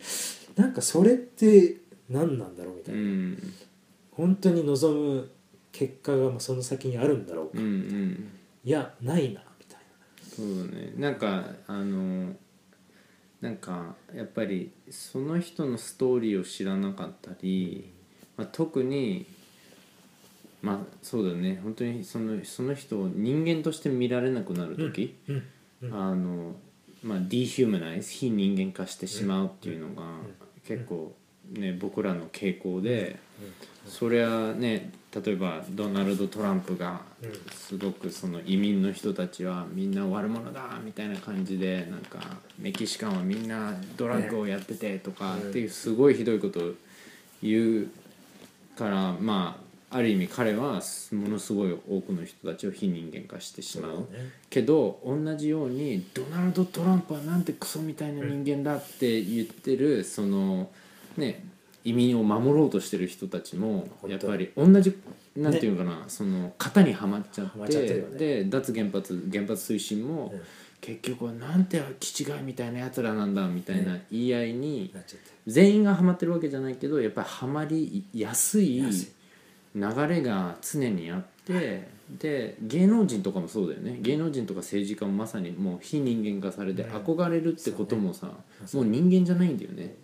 [0.56, 1.76] なんかそれって
[2.08, 3.38] 何なんだろうみたういな、ん。
[4.12, 5.28] 本当に望む
[5.72, 8.28] 結果がその先にあるんだろうか、うんうん。
[8.64, 9.80] いやないなみたい
[10.34, 10.94] そうだね。
[10.96, 12.34] なんかあの
[13.40, 17.92] なんかやっぱりその人のストーリーを知らなかったり、
[18.36, 19.26] まあ、特に
[20.60, 21.60] まあそうだね。
[21.62, 25.42] 本当にそのその人を人間として見られなくなる時、な、うん。
[25.82, 25.94] うん。
[25.94, 26.56] あの
[27.02, 30.02] まあディヒューマナイズ非人間化してしまうっていうのが
[30.66, 31.14] 結構
[31.52, 33.20] ね僕らの傾向で
[33.86, 37.32] そりゃね例えばドナルド・トランプがうん。
[37.50, 42.18] すごくその移民の人たちはみんな悪者だみたいな感じでなんか
[42.58, 46.72] メキシカンはみんなドラッグをやっててとかっていうすごいひどいことを
[47.42, 47.90] 言う
[48.76, 50.80] からまあある意味彼は
[51.12, 54.00] ものすごい多くの人たちを非人間化してしまう。
[54.00, 54.06] ね。
[54.50, 60.70] けど同じようにドナルド・トランプはなんてクソみたいな人間だって言ってるその
[61.16, 61.44] ね
[61.88, 64.96] 移民を守ろうとしてる人たちもやっぱり同じ
[65.36, 68.18] なんていうかな、その型にはまっちゃはまってね。
[68.18, 70.40] で脱原発原発推進も、うん。
[70.80, 78.80] 結局はなんて気違いみたいなやつらなんだみたいな言い合いになっちゃって全員がハマってるわけじゃないけどやっぱりハマりやすい
[79.74, 81.88] 流れが常にあって
[82.20, 83.98] で芸能人とかもそうだよね。
[84.00, 86.90] 芸能人とか政治家もまさにもう非人間化されてね。
[86.92, 88.30] 憧れるってこともさ、
[88.64, 89.96] そうもう人間じゃないんだよね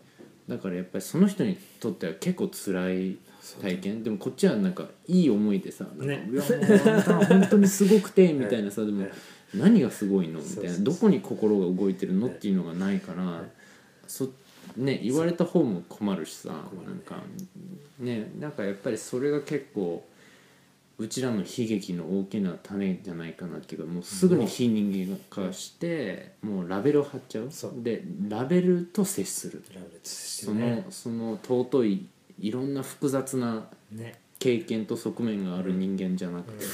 [0.49, 3.17] だからやっぱりその人にとっては結構辛い
[3.61, 4.03] 体験。
[4.05, 6.29] でもこっちはなんかいい思いでさ「なんかね。
[6.33, 6.49] いやも
[6.97, 9.11] うあ本当にすごくて」みたいなさ でもね
[9.55, 10.41] 何がすごいの？
[10.41, 10.79] みたいな。
[10.79, 12.27] どこに心が動いてるの？
[12.27, 13.45] っていうのがないから
[14.07, 14.29] そ
[14.77, 16.57] ね言われた方も困るしさね。
[16.87, 17.23] なんか
[17.99, 20.05] ねなんかやっぱりそれが結構
[20.97, 27.49] うちらの悲劇の大きな種じゃないかなっていうかもうすぐに非人間化してもうラベルを貼っちゃう。
[27.51, 27.73] そう。
[27.83, 29.65] でラベルと接する。
[29.75, 32.07] ラブレットしてそのねその尊い
[32.39, 34.21] いろんな複雑なね。
[34.39, 36.65] 経験と側面がある人間じゃなくて。
[36.65, 36.71] うん。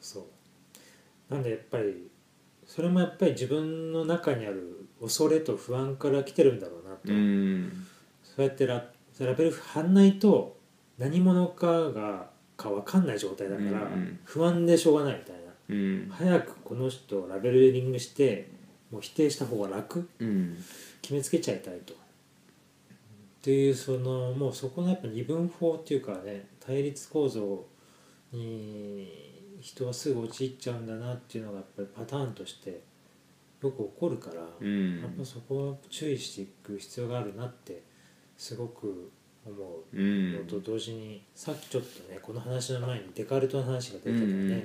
[0.00, 0.26] そ
[1.30, 1.32] う。
[1.32, 2.10] なんでやっぱり
[2.66, 7.86] それもやっぱり自分の中にある恐れと不安から来てるんだろうなと、うん。
[8.22, 8.84] そうやってラ
[9.20, 10.58] ラベル貼んないと
[10.98, 13.88] 何者かがか分かんない状態だから
[14.24, 16.08] 不安でしょうがないみたいな、うん。
[16.10, 18.50] 早くこの人をラベリングして
[18.90, 20.08] もう否定した方が楽。
[20.18, 20.56] うん。
[21.00, 21.94] 決めつけちゃいたいと。
[21.94, 21.96] っ
[23.40, 27.64] ていうそのもうそこのやっぱ二分法っていうかね対立構造
[28.32, 29.08] に
[29.60, 32.80] 人はすぐ陥っちゃうんだなっていうのがやっぱりパターンとして
[33.62, 35.00] よく起こるから、うん。
[35.00, 37.82] やっぱそこは注意していく必要があるなって
[38.36, 39.12] すごく
[39.48, 40.32] 思ううん。
[40.34, 44.58] のと同時にさっきちょっとねこの話の前にデカルトの話が出たよね、や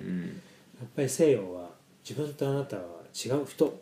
[0.86, 1.69] っぱり西洋は
[2.08, 3.82] 自分とあなたは違う人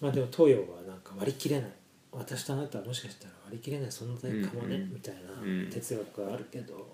[0.00, 1.70] まあでも東洋はなんか割り切れない。
[2.12, 5.70] 私とあなたはもしかしたら割り切れない存在かもね、みたいなうん。
[5.70, 6.86] 哲学があるけど、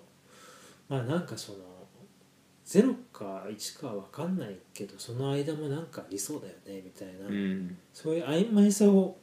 [0.88, 1.59] まあなんかその
[2.66, 7.77] 0か1かは分かんないけどその間もなんかありそうだよねみたいな、うん。
[7.93, 9.16] そういう曖昧さを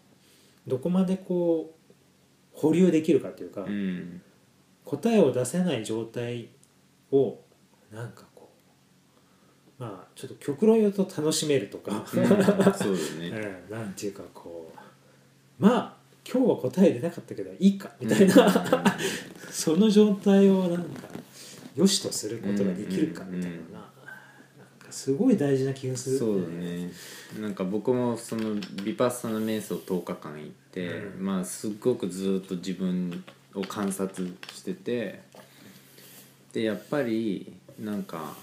[0.68, 1.77] どこまでこう
[2.58, 4.22] 保留できるかというか、うん
[4.84, 6.48] 答えを出せない状態
[7.12, 7.38] を
[7.92, 8.50] なんかこ
[9.78, 12.30] うまあちょっと極論言うと楽しめるとか、そうだ
[13.20, 13.28] ね。
[13.70, 14.78] うんなんていうかこう
[15.62, 18.98] まあ今日は答え出なかったけどいいかみたいな、
[19.52, 21.10] その状態をなんか
[21.76, 23.92] 良しとすることができるかみたいな、
[24.90, 26.92] すごい大事な気がするそうだね。
[27.42, 31.26] なんか僕もそのビパッサナ瞑想10日間行ってて、うん。
[31.26, 33.24] まあすっごくずっと自分
[33.56, 35.22] を観察してて
[36.54, 38.36] でやっぱりなんか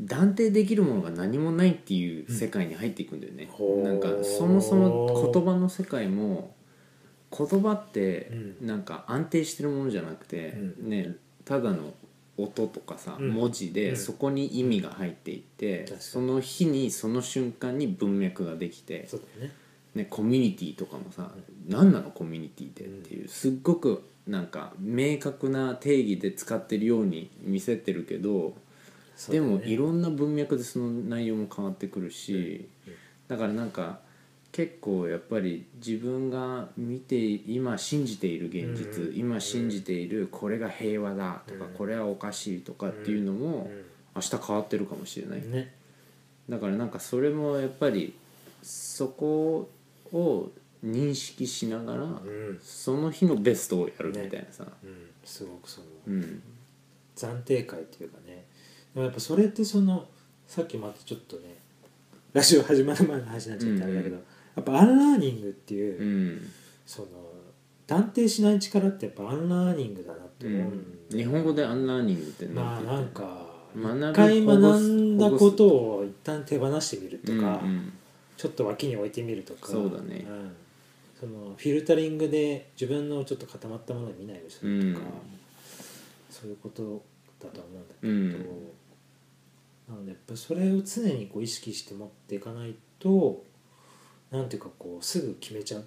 [0.00, 6.54] 断定できるものが何もないっていう世界に入っていくんだよね、ほうなんかそもそも言葉の世界も
[7.36, 8.28] 言葉って
[8.60, 8.66] うん。
[8.66, 11.94] なんか安定してるものじゃなくて、うねただの
[12.36, 13.30] 音とかさ、うん。
[13.30, 13.96] 文字でうん。
[13.96, 19.08] そこに意味が入っていって、その日にその瞬間に文脈ができて、
[19.40, 19.50] ね
[19.96, 21.32] ね、コミュニティとかもさ、
[21.66, 28.54] 何なのコミュニティってっていうすっごくなんか明確な定義で使ってるように見せてるけど、
[29.30, 29.40] ね。
[29.40, 32.94] もいろんな文脈でその内容も変わってくるし、うん。
[33.28, 34.00] だからなんか
[34.52, 39.16] 結構やっぱり自分が見て今信じている現実、うん。
[39.16, 41.72] 今信じているこれが平和だとか、うん。
[41.72, 43.70] これはおかしいとかっていうのも
[44.14, 45.74] 明日変わってるかもしれない、うんね。
[46.50, 48.14] だからなんかそれもやっぱり
[48.62, 49.70] そこ
[50.12, 50.50] を
[50.84, 52.60] 認識しながら、うん。
[52.62, 55.10] その日のベストをやるみたいなさ、うん。
[55.24, 56.10] すごくそのう。
[56.12, 56.42] ん。
[57.16, 58.44] 暫定会っていうかね。
[58.94, 60.06] でもやっぱそれってその
[60.46, 61.56] さっきまたちょっとね
[62.32, 64.22] ラジオ始まる前の話になっちゃってあれだけど、うん
[64.56, 66.50] やっぱアンラーニングっていう、うん。
[66.86, 67.08] その
[67.86, 77.92] 断定しない力ってやっぱアンラーニングだなってう思うんん、日本語でアンラーニングってまあなんか学び一回学んだことを一旦手放してみるとか、うんうん
[78.36, 79.68] ちょっと脇に置いてみるとか。
[79.68, 80.18] そうだね。
[80.18, 80.54] ん。
[81.18, 85.12] そのフィルタリングで自分のちょっと固まったものを見ないようにするとか、うん。
[86.30, 87.02] そういうこと
[87.42, 88.50] だとは思うんだけど、
[89.88, 93.42] なのでやっぱそれを常にこう意識して持っていかないと
[94.30, 95.84] なんていうかこうすぐ決めちゃう、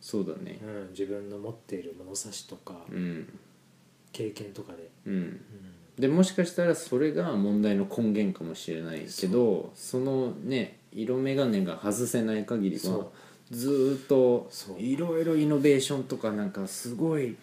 [0.00, 0.58] そうだね。
[0.62, 2.74] うん、自分の持っている物差しとか。
[2.90, 3.28] うん。
[4.12, 5.14] 経験とかで、うん。
[5.14, 5.40] うん。
[5.98, 13.12] でもしかしたらそれが問題の根源かもしれないけどそのね色眼鏡が外せない限りはそ
[13.50, 17.36] ずーっといろいろイノベーションとかなんかすごい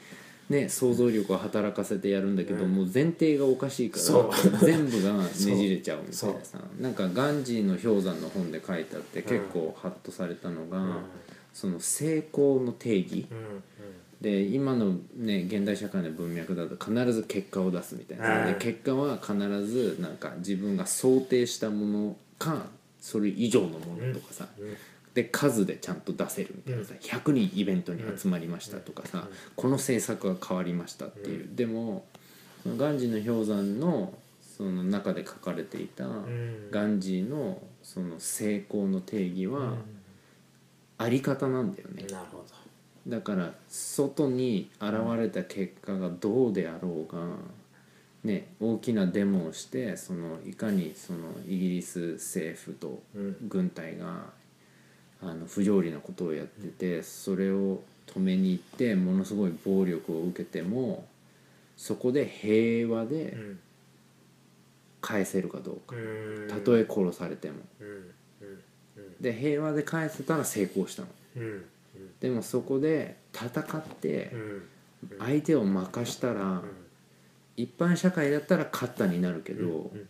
[0.49, 2.75] ね想像力を働かせてやるんだけど、うん。
[2.75, 6.59] もう前提がおかしいから全部がねじれちゃうみたいなさ。
[6.79, 10.95] なんかガンジーの氷山の本で書いてあって結構ハッとされたのが、うん。
[11.53, 13.27] その成功の定義。
[13.31, 13.37] うん。
[13.37, 13.63] うん。
[14.21, 18.53] で今のね現代社会の文脈だと必ず結果を出すみたいな、うん。
[18.53, 19.33] で結果は必
[19.65, 22.67] ずなんか自分が想定したものか
[23.05, 24.75] それ以上のものとかさ、うん。
[25.13, 32.03] で数でちゃんと出せるみたいなさ、100人イベントに集まりましたとかさ、この政策が変わりましたっていう、でも
[32.63, 34.11] そのガンジーの氷山の
[34.57, 36.71] その中で書かれていた、ん。
[36.71, 39.75] ガンジーのその成功の定義は
[40.97, 42.07] あり方なんだよね、
[43.07, 47.21] だから外に現れた結果がどうであろうが、
[48.25, 53.37] ね、大きなデモをしてそのいかにそのイギリス政府とうん。
[53.47, 54.33] 軍隊が
[55.21, 61.05] あの不条理なことをやっててそれを止めに行ってものすごい暴力を受けても
[61.77, 63.59] そこで平和でうん
[65.01, 65.95] 返せるかどうか。
[65.95, 66.47] うん。
[66.49, 67.57] たとえ殺されても。
[69.21, 71.07] で平和で返せたら成功したの。
[72.19, 74.63] でもそこで戦ってうん。
[75.19, 76.63] 相手を任したら
[77.57, 80.09] 一般社会だったら勝ったになるけど、うんうん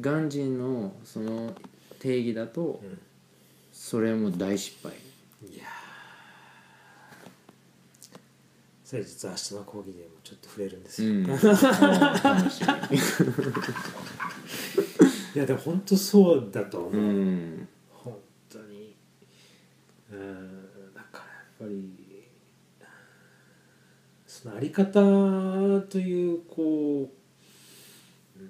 [0.00, 1.54] ガンジーのその
[1.98, 2.98] 定義だとうん。
[3.72, 4.92] それも大失敗。
[5.50, 5.66] いやー。
[8.84, 11.24] それ実は明日の講義でもちょっと触れるんですよ、うん。
[15.34, 17.68] いやでも本当そうだと思みう、うん。
[17.90, 18.18] 本
[18.50, 18.96] 当に。
[20.10, 20.94] うん。
[20.94, 21.97] だからやっぱり
[24.40, 24.92] そのあり方
[25.88, 27.10] というこ
[28.36, 28.48] う、うん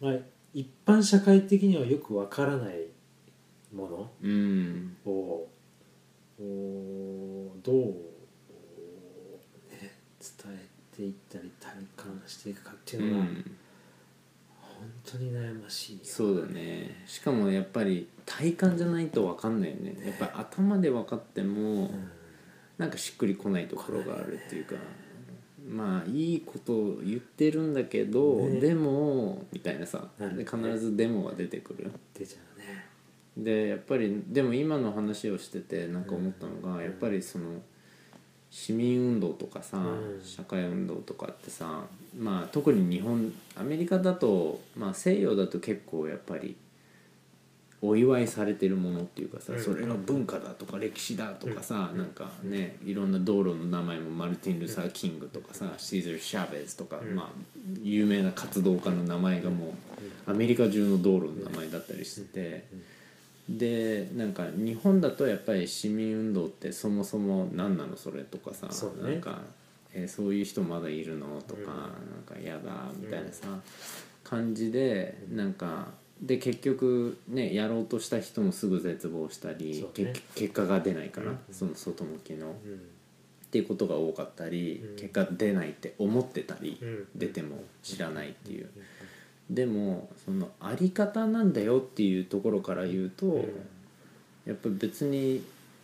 [0.00, 0.20] まあ、
[0.52, 2.86] 一般社会的にはよくわからない
[3.72, 4.96] ものうん。
[5.04, 5.12] ど
[7.70, 7.76] う、
[9.70, 13.56] ね、伝えていったり体感していくかっていううのが、ん。
[14.60, 16.00] 本当に悩ましいよ。
[16.02, 17.04] そうだね。
[17.06, 19.94] しかもやっぱり体感じゃないと分かんないよね。
[20.04, 22.10] やっぱ頭で分かってもうん
[22.82, 24.74] なんかしっくりこないところがあるっていうか
[25.70, 28.60] まあいいことを言ってるんだけど、ね。
[28.60, 31.92] でもみたいなさうんで必ずデモが出てくる。
[32.18, 32.84] 出ちゃうね。
[33.36, 36.84] でやっぱりでも今の話をしててなんか思ったのが、うん。
[36.84, 37.44] やっぱりその
[38.50, 39.80] 市民運動とかさ、う
[40.18, 40.20] ん。
[40.24, 41.84] 社会運動とかってさ
[42.18, 46.56] まあ特に日本アメリカだと、まあ、西洋だと結構やっぱり
[47.84, 49.60] お祝いされてるものっていうかさ、うん。
[49.62, 51.98] それが文化だとか歴史だとかさ、うん。
[51.98, 57.16] なんかねいろんな道路の名前もマルティン・ルサー・キングとかさ、シーザー・シャーベズとか、うん。
[57.16, 57.28] まあ
[57.82, 59.74] 有名な活動家の名前がも
[60.26, 62.92] うアメリカ中の道路の名前だったりしてて。
[63.48, 68.68] でなんか日本だとやっぱり市民運動ってそもそも何なのそれとかさ、
[69.02, 69.40] なんか、
[69.92, 71.66] えーそういう人まだいるのとか、うん。
[71.66, 71.82] なん
[72.24, 73.48] か嫌だみたいなさ、
[74.22, 75.88] 感じでなんか
[76.22, 79.88] で結局ねやろうとした人もすぐ絶望したり、ね。
[79.92, 81.38] け結果が出ないから、うん。
[81.50, 82.46] その外向きの。
[82.46, 82.52] うん。
[82.52, 82.56] っ
[83.52, 84.96] ていうことが多かったり、うん。
[84.96, 87.08] 結果出ないって思ってたり、うん。
[87.14, 88.70] 出ても知らないっていう、
[89.50, 93.42] でもそのあり方なんだよっていうところから言うと、うん。
[94.46, 95.42] やっぱり別に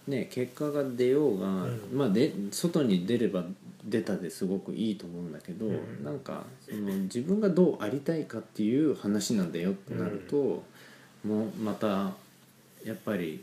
[0.09, 1.81] ね結果が出ようが、うん。
[1.93, 3.45] まあで外に出れば
[3.85, 6.05] 出たですごくいいと思うんだけど、うん。
[6.05, 10.65] なんかその自分がどうありたいかっていう話なんだよってなると、
[11.25, 12.13] もうまた
[12.85, 13.43] やっぱり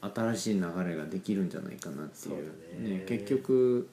[0.00, 2.34] 新しい流れができるんじゃないかなっていう。
[2.34, 2.38] そう
[2.84, 3.04] だね。
[3.08, 3.88] 結局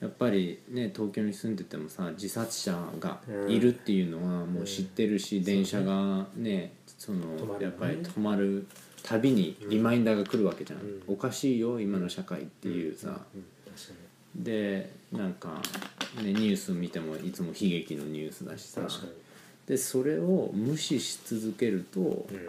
[0.00, 5.44] やっぱりね東京に住んでてもさ自殺者がいるっていうのはもう知ってるし、うん。
[5.44, 6.72] 電車がね。
[6.98, 8.64] そのやっぱり止まる
[9.02, 11.02] たびにリマインダーが来るわけじゃん、うん。
[11.08, 13.20] おかしいよ今の社会っていうさ、
[14.34, 15.60] でなんか、
[16.22, 18.88] ね、ニュース見てもいつも悲劇のニュースだしさ。
[19.66, 22.48] でそれを無視し続けると、うん。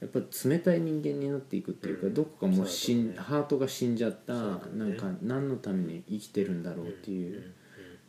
[0.00, 2.14] やっぱり冷たい人間になっていくっていうか、うん。
[2.14, 7.54] どこかもう死ん、ハートが死んじゃった、なんか何のために生きてるんだろうっていう、うん。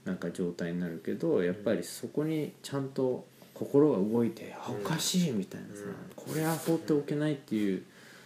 [0.06, 3.26] なんか状態になるけどやっぱりそこにちゃんと
[3.56, 5.94] 心が動いて、あうんおかしいみたいなさ、うん。
[6.16, 7.84] これは放っておけないっていう、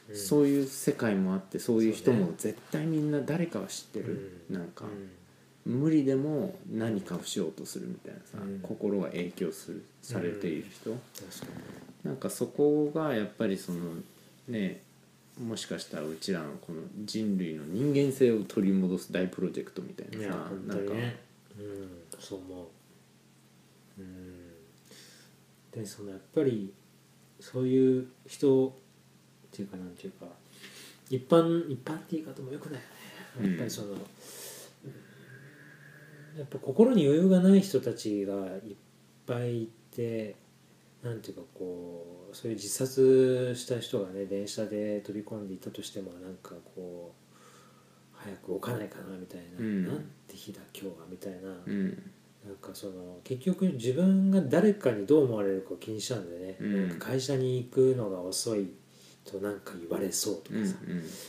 [0.10, 0.18] うん。
[0.18, 4.56] そういう世界もあってそういう人も絶対みんな誰かは知ってる、うん。
[4.56, 4.86] なんか、
[5.66, 5.80] うん。
[5.82, 8.60] 無理でも何かをしようとするみたいなさ、うん。
[8.62, 10.98] 心が影響するされている人、
[12.04, 13.80] なんかそこがやっぱりその
[14.48, 14.82] ね
[15.40, 21.00] もしかしたらうちらのこの人類の人間性を取り戻す大プロジェクトみたいなさ本なんかうん
[22.20, 24.02] そう思う。
[24.02, 24.39] うん
[25.72, 26.74] でそのやっぱり
[27.40, 28.72] そういう人っ
[29.52, 30.26] ていうかなんていうか
[31.10, 32.82] 一般一般って言い方もよくない
[33.42, 33.50] よね。
[33.50, 33.98] やっぱりその、うん
[36.38, 38.76] やっぱ心に余裕がない人たちがいっ
[39.26, 40.36] ぱいいて
[41.04, 49.88] なんていうかこうそういう自殺した人がね電車で飛び込んでいたとしてもなんかこう早く置かないかなみたいな、うん。
[49.88, 49.98] なん
[50.28, 52.12] て日だ今日はみたいな、うん
[52.46, 56.90] なんかその結局自分が誰かにどう思われるかを気にしちゃうんでね、うん。
[56.90, 58.72] なんか会社に行くのが遅い
[59.26, 60.76] となんか言われそうとうんかさ、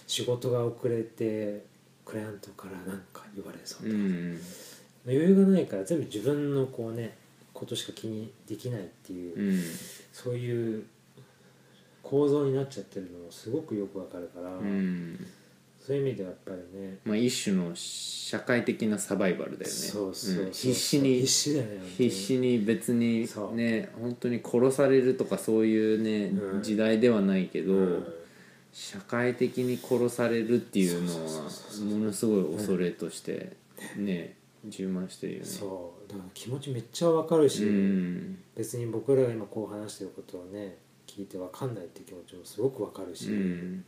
[0.06, 1.64] 仕事が遅れて
[2.04, 4.40] クライアントからなんか言われそうとか、うん。
[5.06, 7.16] 余裕がないから全部自分のこうね
[7.52, 9.62] ことしか気にできないっていう、うん。
[10.12, 10.84] そういう
[12.02, 15.26] 構造になっちゃってるのもすごくよくわかるから、うん
[15.80, 16.98] そういう意味ではやっぱりね。
[17.04, 19.76] まあ一種の社会的なサバイバルだよね。
[19.76, 20.50] そうそうそう、ん。
[20.52, 26.62] 必死に必死だよね必死に別にね本当に殺されるとかそういうね、うん。
[26.62, 28.06] 時代ではないけど、うん。
[28.72, 31.20] 社会的に殺されるっていうのは
[31.82, 33.56] ものすごい恐れとして
[33.96, 35.46] ね充満してるよね。
[35.46, 36.12] そう。
[36.12, 38.38] だから気持ちめっちゃわかるし、うん。
[38.54, 40.76] 別に僕らが今こう話してることをね
[41.06, 43.84] 聞いてわかんないっていう気持ちもすごくわかるし、うん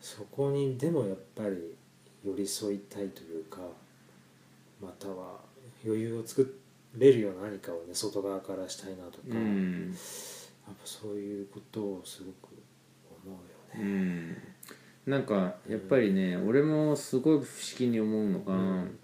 [0.00, 1.76] そこにでもやっぱり
[2.24, 3.58] 寄り添いたいというか
[4.80, 5.38] または
[5.84, 6.58] 余裕を作
[6.96, 9.94] れるような何かをね外側からしたいなとか、うやっん
[10.66, 12.50] ぱそういうことをすごく
[13.24, 13.90] 思ううよね。
[13.90, 14.36] ん。
[15.06, 17.44] なんかやっぱりね、俺もすごい不思
[17.78, 18.98] 議に思うのが、うん。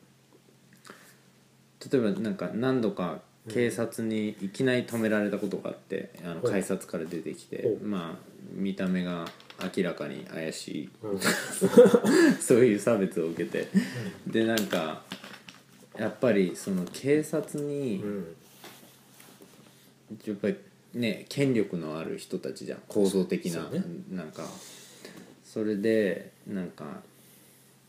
[1.90, 8.18] 例えばなんか何度か警察にいきなり止められたことがあって、あの改札から出てきてまあ
[8.52, 9.26] 見た目が
[9.76, 10.90] 明らかに怪しい。
[11.02, 11.20] うん。
[12.40, 13.68] そういう差別を受けて。
[14.26, 15.04] でなんか
[15.98, 18.36] やっぱりその警察にうん
[20.26, 20.56] やっぱり
[20.94, 22.82] ね権力のある人たちじゃん。
[22.86, 23.82] 構造的な、ね。
[24.10, 24.46] なんか。
[25.44, 27.02] それでなんか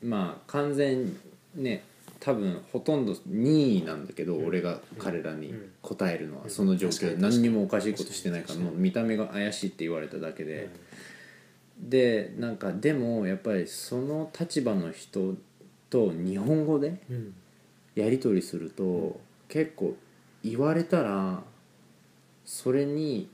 [0.01, 1.17] まあ完全
[1.53, 1.83] ね
[2.19, 4.47] 多分ほとんど任意なんだけど、うん。
[4.47, 5.71] 俺が彼らにうん。
[5.81, 6.49] 答えるのは、うん。
[6.49, 10.69] その状況で何にもおかしいことしてないからもう見た目が怪しいって言われただけで、
[11.79, 15.35] でなんかでもやっぱりその立場の人
[15.89, 17.33] と日本語でうん。
[17.95, 19.95] やり取りすると、結構
[20.43, 21.41] 言われたら
[22.45, 23.27] それに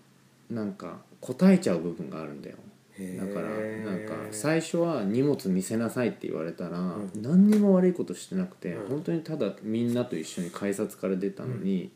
[0.49, 2.55] なんか答えちゃう部分があるんだよ。
[2.97, 7.11] へだからーなんか最初は荷物見せなさいって言われたら、ん。
[7.21, 8.87] 何にも悪いことしてなくて、うん。
[8.87, 11.91] 本当にただみんなと一緒に改札から出たのに、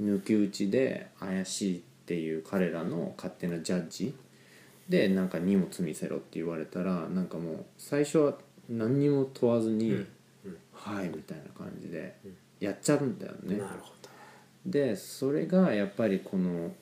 [0.00, 4.14] 抜き打ちで怪しいっていう彼らの勝手なジャッジ
[4.90, 8.34] でなんか荷物見せろって言われたらなんかもう最初は
[8.68, 10.06] 何にも問わずに「うん
[10.46, 10.56] うん。
[10.72, 12.36] はい」みたいな感じでうん。
[12.58, 13.56] やっちゃうんだよね。
[13.56, 14.10] なるほど。
[14.66, 16.74] でそれがやっぱりこの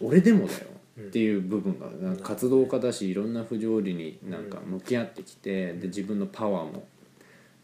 [0.00, 0.66] 俺でもだよ
[1.00, 6.86] っていう部分が活動家だしいろんな不条理になんか向き合ってきてで自分のパワーも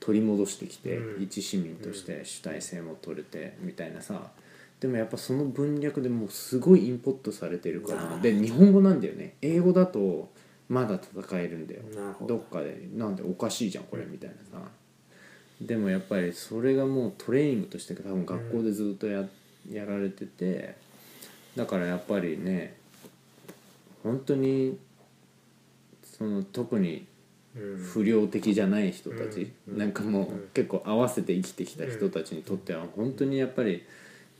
[0.00, 1.22] 取り戻してきてうん。
[1.24, 4.30] 一市民として主体性も取れてみたいなさ
[4.82, 9.36] でもやっぱその文脈でもうすごいインポットされてるからで日本語なんだよね。
[9.40, 10.28] 英語だと
[10.68, 11.82] まだ戦えるんだよ。
[12.20, 12.26] ど。
[12.26, 14.66] どっかでなんでおかしいじゃんこれみたいなさ。
[15.60, 19.24] でもやっぱりそれがもうトレーニングとして多分学校でずっとや,、
[19.70, 20.74] やられてて
[21.54, 22.74] だからやっぱりね
[24.02, 24.76] 本当に
[26.02, 27.06] その特に
[27.54, 27.78] うん。
[27.78, 29.78] 不良的じゃない人たち、うん。
[29.78, 30.48] なんかもううん。
[30.54, 33.84] 結構合わせて生きてきた人たちにとっては本当にやっぱり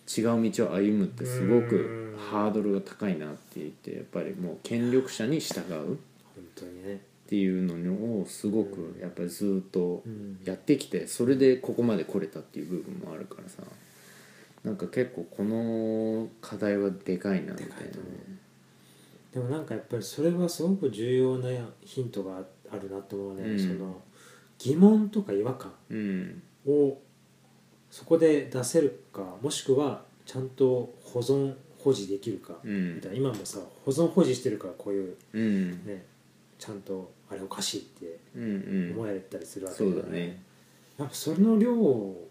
[0.07, 5.97] 違う道を歩むってすごくハードルが高いなって言ってやっぱりもう権力者に従うっ
[6.35, 7.01] 本当にね。
[7.29, 13.63] ていうのをすごくやっぱりずっとうんやってきてそれでここまで来れたっていう部分もあるからさ。
[14.65, 17.75] なんか結構この課題はでかいなみたいな。
[17.75, 17.91] ね。
[19.33, 21.49] でもなんかやっぱりそれはすごく重要な
[21.85, 22.37] ヒントが
[22.71, 23.59] あるなと思うね、うん。
[23.59, 24.01] その
[24.59, 26.43] 疑問とか違和感うん。
[26.67, 26.99] を
[27.93, 32.95] そこで出せるかもしくはちゃんと保存保持できるか、うん。
[32.97, 33.17] みたいな。
[33.19, 35.71] 今もさ保存保持してるからこういううん。
[35.85, 36.07] ね
[36.59, 38.99] ちゃんとあれおかしいってうんうん。
[38.99, 40.43] 思えたりするわけだね。
[40.99, 42.29] やっぱそれの量を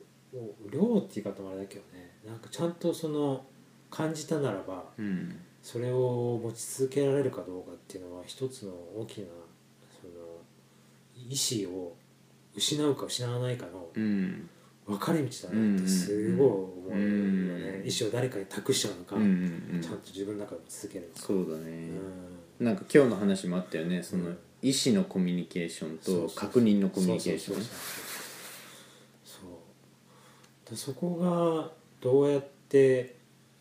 [0.72, 2.10] 量って言い方もあれだけどね。
[2.26, 3.46] なんかちゃんとその
[3.92, 5.40] 感じたならばうん。
[5.62, 9.28] それを持ち続けられるかどうかっていうのは一つの大きな
[10.02, 10.42] その
[11.16, 11.96] 意思を
[12.56, 14.50] 失うか失わないかのうん
[14.92, 19.82] 分かれ道だなってすごい思うよね、うん意思を誰かに託しちゃうのか、うんうんうん。
[19.82, 21.22] ちゃんと自分の中で続けるのか。
[21.22, 21.90] そうだね。
[22.60, 22.66] うん。
[22.66, 24.04] なんか今日の話もあったよね。
[24.04, 24.38] そのうん。
[24.62, 27.64] 意思のコミュニケーションと確認のコミュニケーション。
[29.26, 33.16] そうそこがどうやって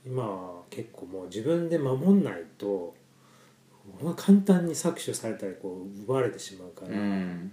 [0.07, 2.95] 今は結構もう自分で守んないと
[4.01, 7.53] まあ簡単に搾取されたりこう奪われてしまうから、うん。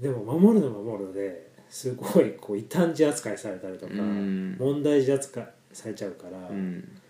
[0.00, 4.56] でも守るの守るのですごいこう異端児扱いされたりとか、うん。
[4.58, 7.00] 問題児扱いされちゃうから、うん。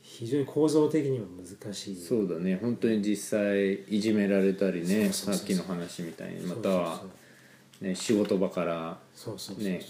[0.00, 1.96] 非常に構造的にも難しい。
[1.96, 2.56] そうだね。
[2.62, 7.02] 本当に実際いじめられたりねさっきの話みたいにまたは
[7.80, 8.98] ね仕事場から
[9.58, 9.80] ね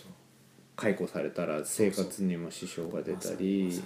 [0.76, 3.82] 解雇されたら生活にも支障が出たり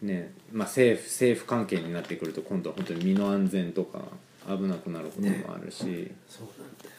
[0.00, 4.00] ねまあ政府政府関係になってくると今度は本当に身の安全とか
[4.46, 5.78] 危なくなることもあるし、
[6.26, 6.97] そうなんだよ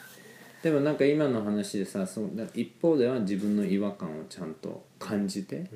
[0.63, 5.69] でもなんか今の話でさその一方では自分の違和感をちゃんと感じてね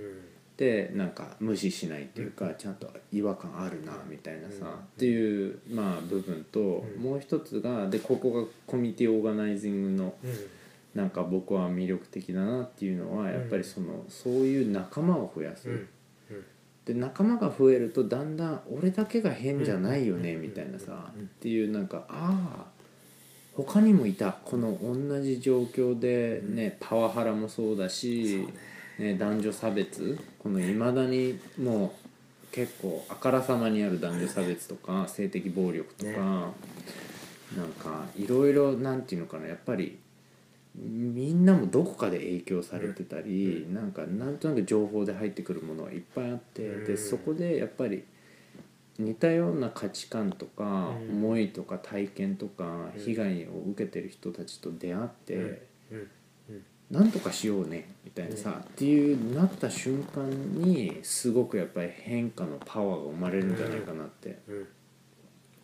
[0.57, 4.71] でなんか無視しないっていうか、ちゃんと違和感あるなみたいなさ、うん。
[4.71, 6.59] っていうまあ部分と、
[6.99, 7.01] ん。
[7.01, 10.29] もう一つがでここがコミュニティオーガナイジングのうん。
[10.29, 10.37] うん
[10.93, 15.75] なんか僕は魅力的だなっていうのはやっぱりその、そういう仲間を増やす、うん。
[15.75, 15.89] うん。
[16.85, 21.23] で仲間が増えるとだんだん俺だけが変じゃないよねうんみたいなさ、うん。
[21.23, 22.72] っていうなんかああ
[23.55, 24.31] 他にもいた。
[24.31, 28.47] この同じ状況でね、パワハラもそうだし
[28.97, 29.15] ね。
[29.15, 30.19] 男女差別。
[30.39, 31.93] このいまだにも
[32.51, 36.17] う結構あからさまにある男女差別とか性的暴力とか、ね。
[36.17, 39.47] なんかいろいろなんていうのかな。
[39.47, 39.99] やっぱり
[40.75, 46.85] みんなもどこかで影響されてたり、なんかなんとなく情報で入ってくるものがいっぱいあって、うん。
[46.85, 48.03] でそこでやっぱり
[48.99, 51.17] 似たような価値観とか、うん。
[51.17, 53.01] 思いとか体験とか、うん。
[53.01, 55.67] 被害を受けてる人たちと出会って、
[56.91, 64.39] なんとかしようねみたいなさ、っていうなった瞬間にすごくやっぱり変化のパワーが生まれるんじゃないかなって。
[64.47, 64.67] うん。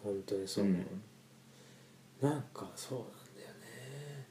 [0.04, 0.86] 本当にそう、うん。
[2.22, 4.28] なんかそうなんだよね。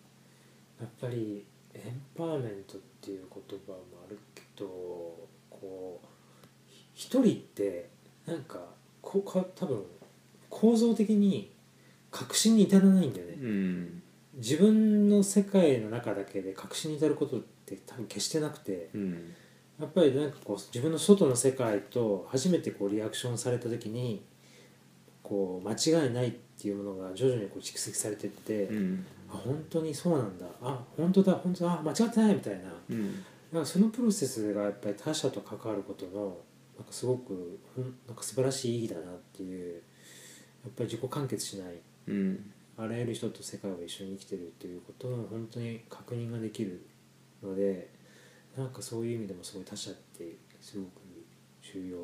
[0.80, 1.44] やっぱり
[1.74, 4.66] エンパワーメントっていう言葉もあるけど
[5.48, 6.06] こう
[6.66, 7.90] ひ一人って
[8.26, 8.58] なんか
[9.08, 9.82] こうか多分
[10.50, 11.50] 構造的に
[12.10, 14.02] 確信に至らないんだよね、うん。
[14.34, 19.34] 自分の世界の中だけで確信に至ることって多分決してなくてうん。
[19.80, 24.26] やっぱりなんかこう自分の外の世界と初めてこうリアクションされた時に
[25.22, 29.06] こう間違いないっていうものが徐々にこう蓄積されてって、うん。
[29.30, 30.44] あ本当にそうなんだ。
[30.60, 32.64] あ本当だ本当だあ間違ってないみたいな。
[32.90, 33.24] うん。
[33.54, 36.36] かそのプロセスがやっぱり他者と関わることの
[36.78, 37.58] なんかすごく
[38.06, 39.82] なんか素晴らしい意義だなっていう
[40.64, 41.74] やっぱり自己完結しない。
[42.06, 42.52] うん。
[42.76, 46.86] あらゆる人と世界を一緒に生きてるっていうことの本当に確認ができる
[47.42, 47.90] ので
[48.56, 50.90] なんかそういう意味でもすごい他者ってすごく
[51.60, 51.98] 重要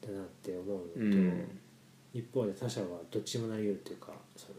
[0.00, 1.60] だなって思うのと、うん。
[2.14, 4.54] 一方で他者はどっちもなり得るというかその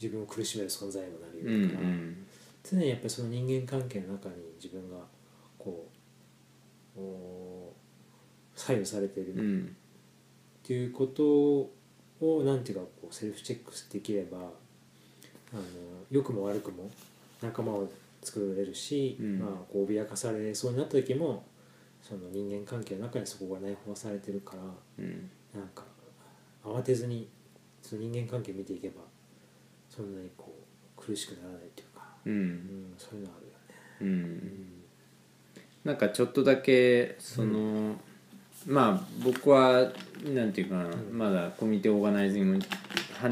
[0.00, 1.88] 自分を苦しめる存在にもなりうん得るから、
[2.62, 4.98] 常にやっぱりその人間関係の中に自分が
[5.58, 5.88] こ
[6.96, 7.02] うお
[8.60, 9.32] 左右されている。
[9.34, 9.76] うん。
[10.62, 15.62] っていうことをなんていうかこうセルフチェックできればあの
[16.10, 16.90] 良くも悪くも
[17.40, 17.90] 仲間を
[18.22, 19.38] 作れるし、うん。
[19.38, 21.42] まあ、こう脅かされそうになった時も
[22.02, 24.62] その人間関係の中にそこが内包されてるから
[24.98, 25.30] うん。
[25.54, 25.84] なんか
[26.62, 27.28] 慌てずに
[27.82, 29.02] その人間関係見ていけば
[29.88, 30.54] そんなにこ
[30.98, 33.56] う苦しくならないっていうか、ううんん、そういうのあるよね。
[34.02, 34.80] うん。
[35.82, 37.96] なんかちょっとだけその、
[38.66, 39.90] まあ僕は
[40.24, 42.64] なんていうかな、んまだコミュニティオーガナイジング
[43.18, 43.30] 半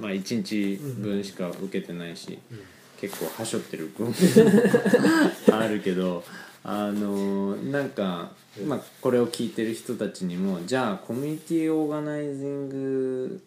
[0.00, 2.58] まあ1日分しか受けてないし、うん
[3.02, 4.14] 結構はしょってる部分
[5.52, 6.22] あるけど
[6.62, 8.30] あのなんか、
[8.64, 13.42] まあ、これを聞いてる人たちにもじゃあコミュニティオーガナイジング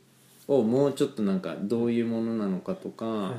[0.50, 3.32] をもうちょっとなんかどういうものなのかとか、はいはいは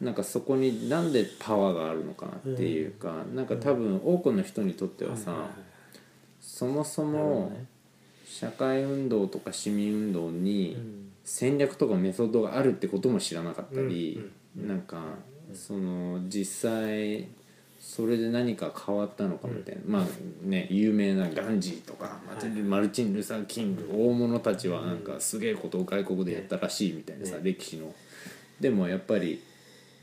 [0.00, 0.04] い。
[0.04, 5.50] なんかそこになんでパワーがあるのかなっていうか、なんか多分多くの人にとってはさ、
[6.60, 7.66] そもそもね。
[8.26, 11.06] 社会運動とか市民運動にうん。
[11.24, 14.20] 戦略とかメソッドがあるってことも知らなかったり、
[14.56, 15.02] なんか
[15.54, 17.28] その実際
[17.78, 20.06] それで何か変わったのかみたいな、まあ
[20.42, 27.42] ね有名なガンジーとかマテルチン・ルーサー・キング、大物たちはなんかすげえことを外国でやったらしいみたいなさ、ね。
[27.44, 27.94] 歴史の。
[28.60, 29.40] でもやっぱり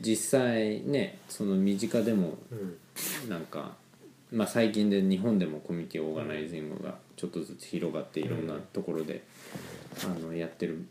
[0.00, 3.28] 実際ねその身近でもうん。
[3.28, 3.76] なんか、
[4.30, 9.24] まあ、最近で日本でもコミュニティオーガナイジングがちょっとずつ広がっていろんなところで、
[10.04, 10.86] あのやってる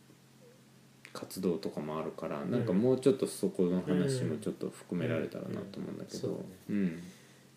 [1.13, 6.43] 活動とかもあるから、なんかもうちょっとそこの話もちょっと含められたらなと思うんだけど。
[6.69, 6.75] うん。
[6.75, 7.03] うん。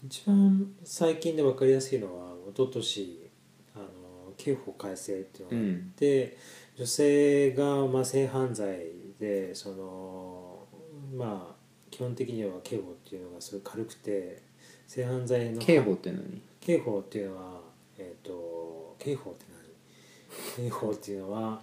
[0.07, 3.31] 一番最近で分かりやすいのは一昨年
[3.75, 6.37] あの刑法改正っていうのがあって、
[6.77, 8.79] 女性がまあ性犯罪
[9.19, 10.67] でその
[11.15, 11.55] まあ
[11.91, 14.43] 基本的には刑法っていうのがすごい軽くて
[14.91, 16.43] 性犯罪の刑法って何？
[16.61, 17.61] 刑法っていうのは
[17.97, 19.45] えっ、と刑法って
[20.59, 20.69] 何？
[20.69, 21.61] 刑法っていうのは、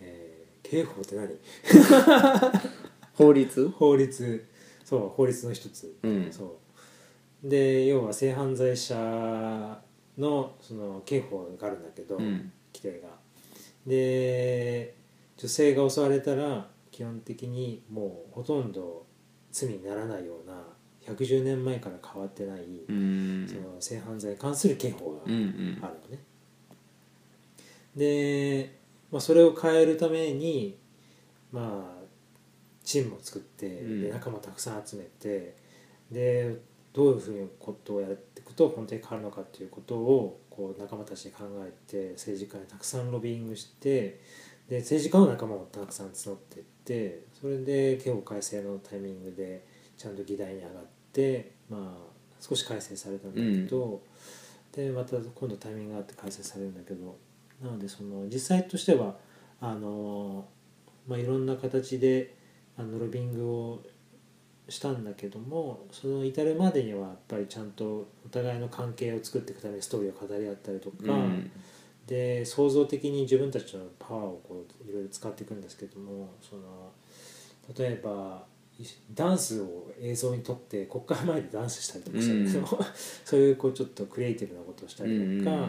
[0.00, 1.28] えー刑法って何？
[3.12, 3.68] 法律？
[3.68, 4.46] 法律。
[4.86, 6.32] そう法律の一つ、うん。
[6.32, 6.56] そ
[7.44, 7.46] う。
[7.46, 9.82] で要は性犯罪者
[10.16, 12.50] のその刑法があるんだけど、うん。
[12.74, 13.08] 規定が。
[13.86, 14.94] で
[15.36, 19.04] 女性が襲われたら基本的にもうほとんど
[19.52, 20.54] 罪にならないような
[21.06, 23.46] 110年前から変わってない、うん。
[23.48, 25.46] その性犯罪に関する刑法があるの
[26.10, 26.18] ね、
[27.94, 28.78] で、
[29.10, 30.78] まあ、それを変えるために
[31.52, 32.04] まあ
[32.84, 34.02] チームを作って、うん。
[34.02, 35.56] で仲間たくさん集めて
[36.10, 36.56] で
[36.92, 44.20] どういうふうにことをやっていくと本当に変わるのかっていうことをこう仲間たちで考えて政治家にたくさんロビーイングして
[44.68, 49.66] で政治家の仲間もたくさん募っていってそれで憲法改正のタイミングで
[49.98, 50.95] ちゃんと議題に上がって
[51.70, 52.06] まあ
[52.40, 54.02] 少し改正されたんだけど、
[54.72, 57.16] でまた今度タイミングがあって改正されるんだけど
[57.62, 59.16] なのでその実際としては
[59.60, 60.46] あの、
[61.08, 62.34] まあ、いろんな形で
[62.78, 63.82] あのロビングを
[64.68, 71.50] したんだけどもその至るまでにはやっぱりちゃんとお互いの関係を作っていくためにストーリーを語り合ったりとか、うん。
[72.06, 76.92] で創造的に自分たちのパワーをこういろいろ使っていくんですけどもその
[77.76, 78.55] 例えばい
[79.14, 82.84] ダンスを映像に撮って国会前でダンスしたりとかしたりとか、
[83.24, 85.68] そういうこうちょっとクリエイティブなことをしたりとか、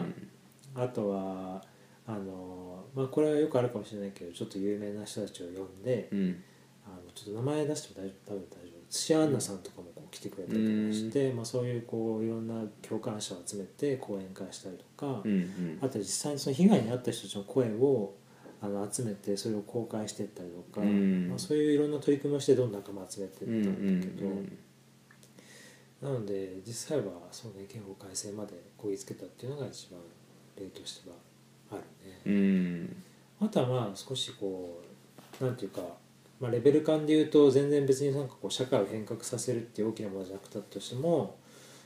[0.74, 1.64] あとは
[2.06, 6.42] あの、まあ、これはよくあるかもしれないけどちょっと有名な人たちを呼んで、うん。
[6.86, 8.90] あのちょっと名前出しても大丈夫多分大丈夫。
[8.90, 15.20] 土屋アンナさんとかもこう来てくれたりとかして、まあ、そういうこういろんな共感者を集めて講演会したりとか。
[15.24, 15.78] うんうん。
[15.82, 18.14] あと実際にその被害に遭った人たちの声を
[18.60, 24.58] あの集めてそれを公開していったりとか、うんまあ、そういういろんな取り組みをしてどんどん仲間集めてったんだけど、うん
[26.00, 29.98] なので実際はそうね憲法改正までこぎつけたっていうのが一番
[30.56, 31.16] 例としては
[31.72, 32.20] あるね。
[32.24, 33.02] うん
[33.40, 34.80] あとはまあ少しこ
[35.40, 35.80] うなんていうか、
[36.40, 41.36] まあ、レベル感で言うと全然別になんかこう社会を変革させるっていう大きなものじゃなくたとしても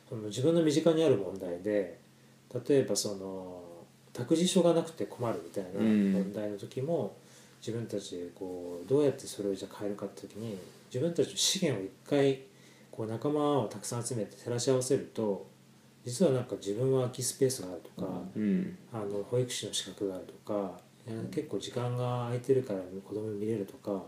[0.08, 1.98] その自分の身近にある問題で
[2.68, 3.62] 例えばその
[4.12, 6.12] 託児所がなくて困るみたいなうん。
[6.12, 7.16] 問題の時も、
[7.60, 10.58] 自分たちでこうどうやってそれをじゃあ変えるかって時に
[10.92, 12.40] 自分たちの資源を一回
[12.90, 15.46] こう仲間をたくさん集めて照らし合わせると
[16.04, 18.76] 実はなんか自分は空きスペースがあるとか、うん。
[18.92, 20.72] あの保育士の資格があるとか、
[21.06, 24.02] えー結構時間が空いてるから子供見れるとか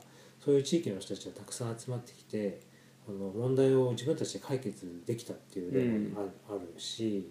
[0.45, 2.61] そういう地域の人たちがたくさん集まってきて
[3.07, 7.31] この問題を自分たちで解決できたっていう例もある,、あるし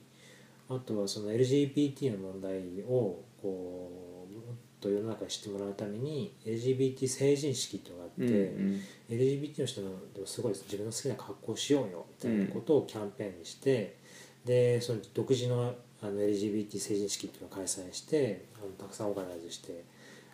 [0.75, 4.43] あとはその LGBT の問題をこうもっ
[4.79, 13.97] と世の中に知ってもらうために LGBT 成人式っていうのがあって、うん LGBT の人のでもすごい自分の好きな格好をしようよみたいなことをキャンペーンにして、
[14.43, 19.85] でその独自のあの LGBT 成人式っていうのを開催してあのたくさんオーガナイズして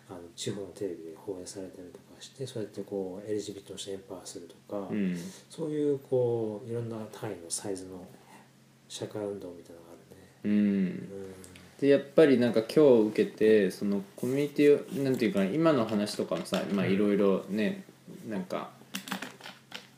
[0.08, 5.16] あの地方のテレビで放映されたりとかしてそうやってこう LGBT の人をエンパワーするとか、うん
[5.48, 8.04] そういうこういろんな単位のサイズの
[8.88, 9.89] 社会運動みたいなのが。
[10.44, 10.52] うん。
[10.52, 11.08] うん
[11.80, 17.84] でやっぱりなんか今日受けてそのコミュニティをなんていうかな今の話とかもさまあいろいろね
[18.28, 18.68] なんか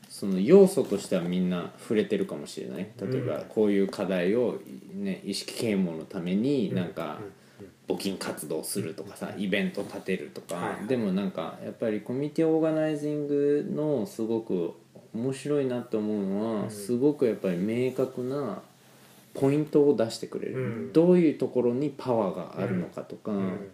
[0.07, 2.87] その要素としてはみんな触れてるかもしれない。
[3.01, 3.45] 例えばうん。
[3.49, 4.61] こういう課題を、
[4.93, 7.95] ね、意識啓蒙のためになんかうん。
[7.95, 14.71] 募金活動するとかさイベント立てるとか、でもなんかやっぱりコミュニティオーガナイジングのすごく
[15.13, 16.71] 面白いなと思うのは、うん。
[16.71, 18.61] すごくやっぱり明確な
[19.33, 20.93] ポイントを出してくれる、うん。
[20.93, 23.69] どういうところにパワーがあるのかとか、うん。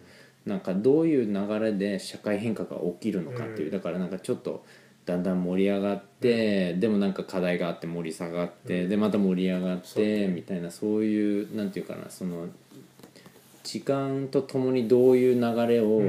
[0.46, 3.72] なんかどういう流れで社会変化が起きるのかっていう、うん。
[3.72, 4.64] だからなんかちょっと
[5.06, 12.46] だんだん盛り上がって、でもなんか課題があって盛り下がって、でまた盛り上がってみたいなそういうなんていうかなその
[13.64, 16.02] 時間とともにどういう流れを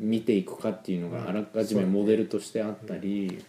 [0.00, 3.44] 見ていくかっていうのがあらかじめモデルとしてあったり、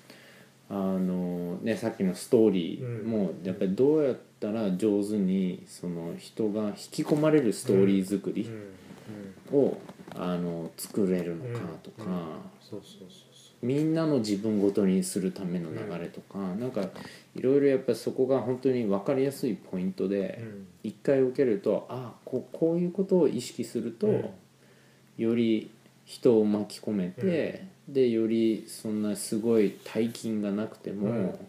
[0.70, 9.57] あのね、さっきのストーリーもやっぱりどうやったら上手にその人が引き込まれるストーリー作りうん。
[9.57, 9.80] を
[10.15, 12.05] あの作れるのかとか、
[13.63, 16.82] みんなの自分ごとにするための流れとか、なんか
[17.36, 20.43] いろいろやっぱりそこが本当に分かりやすいポイントで
[20.84, 24.30] 一回受けるとあここういうことを意識すると、うん。
[25.17, 25.72] より
[26.05, 31.39] 人を巻き込めて、でよりそんなすごい大金がなくても、うん。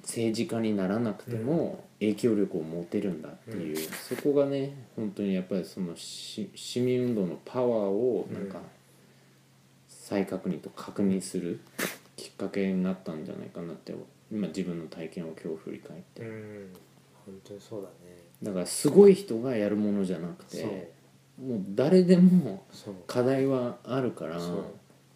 [0.00, 8.64] 政治家にならなくても影響力を持てるんだっていう、そこがね本当にやっぱりそのし市民運動のパワーをなんかうん
[9.88, 11.60] 再確認と確認する
[12.16, 13.94] きっかけになったんじゃないかなって
[14.30, 16.72] 今自分の体験を今日振り返って、うん。
[17.26, 18.16] 本当にそうだね。
[18.42, 20.92] だからすごい人がやるものじゃなくて
[21.40, 22.64] もう誰でも
[23.06, 24.40] 課題はあるから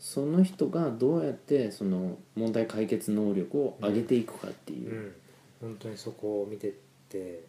[0.07, 4.95] その人がどうやってその問題解決能力を上げていくかっていう。
[5.63, 5.71] う、ん。
[5.71, 6.73] 本当にそこを見てっ
[7.09, 7.43] て。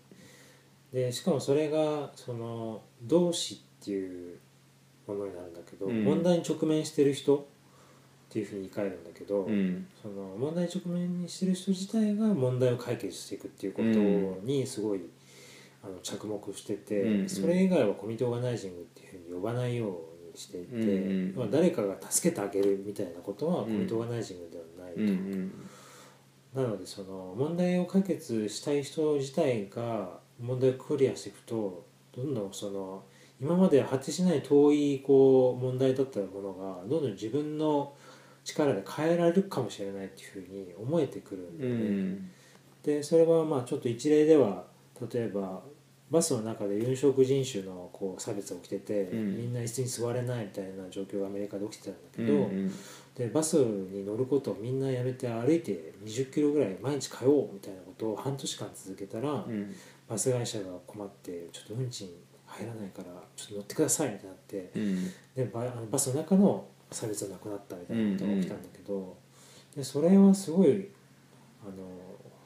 [0.91, 4.39] でしかもそれがその同志っていう
[5.05, 6.03] ものになるんだけど、うん。
[6.03, 7.41] 問題に直面してる人っ
[8.31, 9.85] ていうふうに言い換えるんだけど、うん。
[10.01, 13.87] その問題に直面にしてる人自体が問題を解決していくっていうこと
[14.43, 15.01] にすごい、
[15.83, 17.19] あの着目してて、うん。
[17.21, 17.29] うん。
[17.29, 19.95] それ以外はコミュニティオーガナイジングっていうふうに呼ばないように
[20.37, 25.01] していて、うんうんまあ、誰かが助けてあげるみたいなことはコミュニティオーガナイジングではないと。
[25.01, 25.51] うんうん
[26.53, 31.85] なのでその問題を解決したい人自体が問題をクリアしていくと
[32.15, 33.03] どんどんその
[33.39, 37.93] 今まで果てしない遠いこう問題だったものがどんどん自分の
[38.43, 41.83] 力で変えられるかもしれないっていうふうに思えてくるんだうよね。
[41.85, 42.31] ん
[42.81, 44.65] でそれはまあちょっと一例では
[45.13, 45.61] 例えば
[46.09, 49.37] バスの中で有色人種のこう差別が起きてて、うん。
[49.37, 52.71] みんな椅子に座れないみたいな状況がアメリカで起きてたんだけうんど、うん。
[53.15, 59.75] でバスに乗ることをみんなやめて歩いて20キロぐらい毎日通おうみたいなことを半年間続けたら、うん。
[60.07, 62.09] バス会社が困ってちょっと運賃
[62.45, 65.05] 入らないからちょっと乗ってくださいみたいになってうん。
[65.35, 69.17] でバあのバスの中の差別がなくなったみたいなことが起きたんだけど、
[69.75, 70.87] でそれはすごい
[71.61, 71.73] あの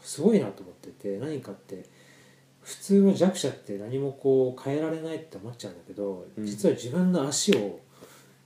[0.01, 1.85] すごいなと思ってて何かって
[2.63, 6.45] 普通は弱者って何もこう変えられないって思っちゃうんだけど、うん。
[6.45, 7.79] 実は自分の足を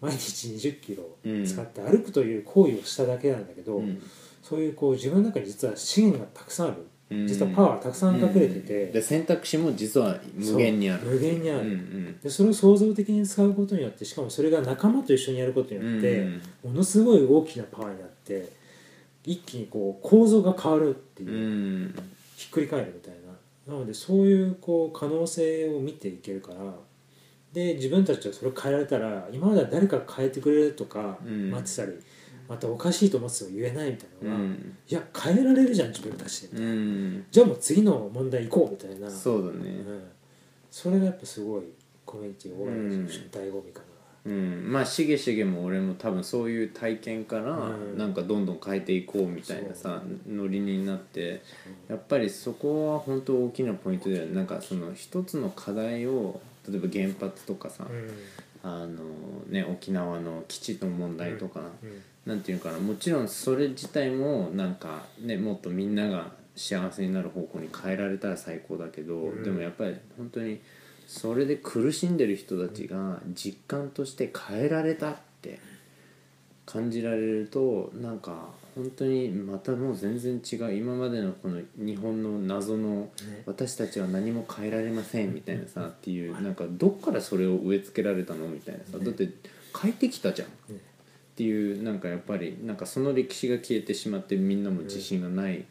[0.01, 1.45] 毎日2 0キロうん。
[1.45, 4.01] 使って歩くという行為をしただけなんだけど、うん。
[4.41, 6.88] そういうこう自分の中に実は資源がたくさんある。
[7.11, 7.28] うん。
[7.28, 11.03] 実はパワーたくさん隠れてて、で選択肢も実は無限にある。
[11.07, 12.20] 無限にある、うんうん。
[12.22, 16.41] でそれを創造的に使うことによってしかもそれが仲間と一緒にやることによって、うん。
[16.63, 18.49] ものすごい大きなパワーになって
[19.26, 21.32] 一気にこう構造が変わるっていう。
[21.32, 21.34] う、
[21.88, 21.95] ん。
[22.36, 23.24] ひっくり返るみたいな
[23.68, 26.59] なのでそういうこう可能性を見ていけるから。
[27.53, 31.51] で自分たちはそれを変えられたら今までは誰かが変えてくれるとかうん。
[31.51, 31.97] 待ってたり、
[32.49, 34.78] またおかしいと思ってても言えないみたいうなのが、ん。
[34.88, 37.26] いや変えられるじゃん自分たちで、うん。
[37.32, 39.09] じゃあもう次の問題行こうみたいな。
[39.09, 39.70] そうだね。
[39.70, 40.03] うん。
[40.70, 41.63] それがやっぱすごい
[42.05, 43.82] コミュニティオーガナイゼーションの醍醐味か
[44.26, 47.97] うん、まあしげしげも俺も多分そういう体験からうん。
[47.97, 51.43] なんかどんどん変えていこうみたいなさノリになって
[51.88, 57.86] やっぱりそこは本当大きなポイントでなんかその一つの課題を例えば原発とかさ、
[58.63, 58.97] あの
[59.47, 62.01] ね、沖縄の基地の問題とか、うん。
[62.26, 69.43] なんていうかなもちろんそれ自体もなんかねもっとみんなが幸せになる方向に変えられたら最高だけど、うん。
[69.43, 70.59] でもやっぱり本当に
[71.08, 75.60] それで苦しんでる人たちが実感として変えられたって
[76.66, 80.74] 感じられるとなんか本当にまたもう全然違う。
[80.74, 83.10] 今までのこの日本の謎のね。
[83.45, 88.47] 私たちは何も変えられませんみたいなさっていうなんかどっからそれを植え付けられたの？
[88.47, 88.97] みたいなさ。
[88.97, 89.30] だって
[89.82, 90.47] 変えてきたじゃん。
[90.47, 90.80] っね
[91.36, 95.66] ていうなんかやっぱりなんかその歴史が消えてしまってみんなも自信がない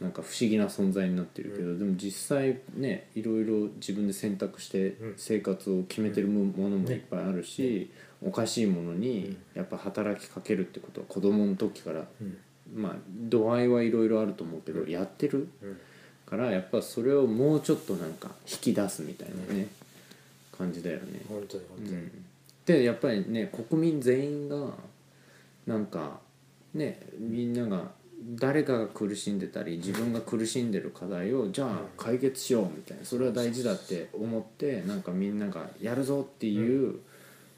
[0.00, 5.14] なんか不思議な存在になってるけどでも実際ねいろいろ自分で選択してうん。
[5.16, 7.90] 生活を決めてるもものもいっぱいあるし
[8.24, 12.38] おかしいものにやっぱ働きかけるってことは子供の時からうん。
[12.74, 15.78] まあ度合いはいろいろあると思うけどやってるうん。
[16.28, 19.68] からやっぱそれをもうちょっとなんか引き出すみたいなね
[20.56, 21.22] 感じだよね。
[21.26, 22.12] 本当に本当に、うん、
[22.66, 24.74] でやっぱりね国民全員が
[25.66, 26.20] なんか
[26.74, 27.90] ねみんなが
[28.20, 33.04] 誰かが苦しんでたり自分が苦しんでる課題をじゃあ解決しようみたいな。
[33.04, 36.98] それは大事だって思ってなんかみんながやるぞっていう、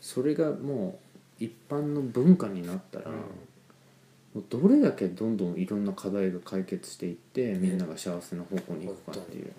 [0.00, 0.98] それがも
[1.40, 3.14] う一般の文化になったら、も
[4.42, 9.52] うどれだけどんどんいろんな課題が解決していってみんなが幸せな方向に行くかっていう。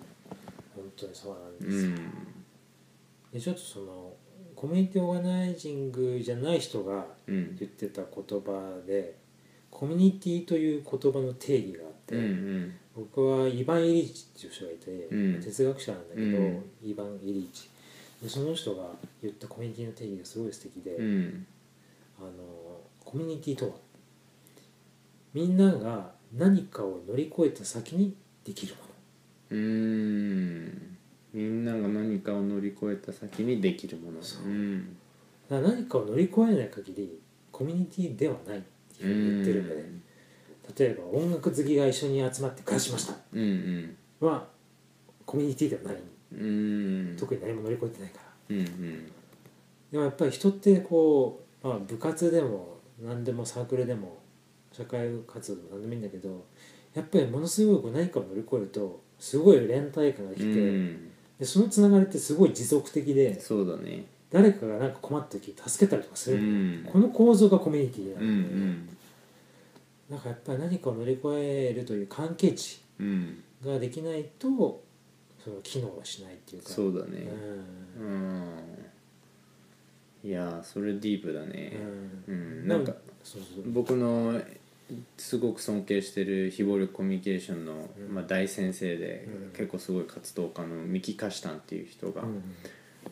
[0.74, 1.84] 本当にそうなんです。
[1.84, 1.96] よ、うん。
[3.32, 4.12] でちょっとその
[4.54, 7.56] コミュニティオーガナイジングじゃない人がうん。
[7.58, 9.20] 言ってた言葉で
[9.72, 12.74] コミュニティという言葉の定義があって、うんうん。
[12.94, 15.42] 僕はイヴァン・イリーチっていう人がいて、うん。
[15.42, 16.64] 哲学者なんだけど、うん。
[16.84, 17.68] イヴァン・イリーチ。
[18.22, 18.84] でその人が
[19.20, 21.46] 言ったコミュニティの定義がすごい素敵で、うん。
[22.20, 22.28] あの
[23.04, 23.72] コミュニティとは
[25.34, 28.14] みんなが何かを乗り越えた先に
[28.44, 28.88] できるもの。
[29.50, 30.96] うーん。
[31.32, 34.22] みんなが何かを乗り越えた先にできるもの。
[34.22, 34.44] そう。
[34.44, 34.96] うん。
[35.48, 37.18] だから何かを乗り越えない限り
[37.50, 38.62] コミュニティではない
[39.08, 43.14] 言ってるんで、例えば音楽好きが一緒に集まって暮らしました。
[43.32, 43.96] うんうん。
[44.26, 44.46] は
[45.26, 45.96] コミュニティではない。
[46.32, 47.16] うん。
[47.18, 48.56] 特に何も乗り越えてないから。
[48.56, 49.12] うんうん。
[49.90, 54.18] でもやっぱり人ってこう、まあ、部活でも何でもサークルでも
[54.72, 56.44] 社会活動でも何でもいいんだけど
[56.94, 61.10] やっぱりものすごいこう何かを乗り越えるとすごい連帯感がきて、うん。
[61.38, 68.86] でそのつながりってすごい持続的でそうだね誰かが何か困った時助けたりとかすうる、んこの構造がコミュニティなうんん。
[68.86, 68.92] で、
[70.10, 73.06] なんかやっぱり何かを乗り越えるという関係値うん
[73.64, 74.82] うんができないと
[75.44, 76.70] その機能はしないっていうか。
[76.70, 77.28] そうだね。
[77.98, 78.06] うん。
[78.06, 78.48] うん。
[80.24, 81.72] いやーそれディープだね。
[82.28, 82.64] ううん。
[82.64, 82.94] んなんか
[83.66, 84.40] 僕の
[85.16, 88.14] すごく尊敬してる非暴力コミュニケーションの、うん。
[88.14, 89.52] まあ、大先生で、うん。
[89.52, 92.42] 結構すごい活動家のミキ・カシタンっていう人が、うん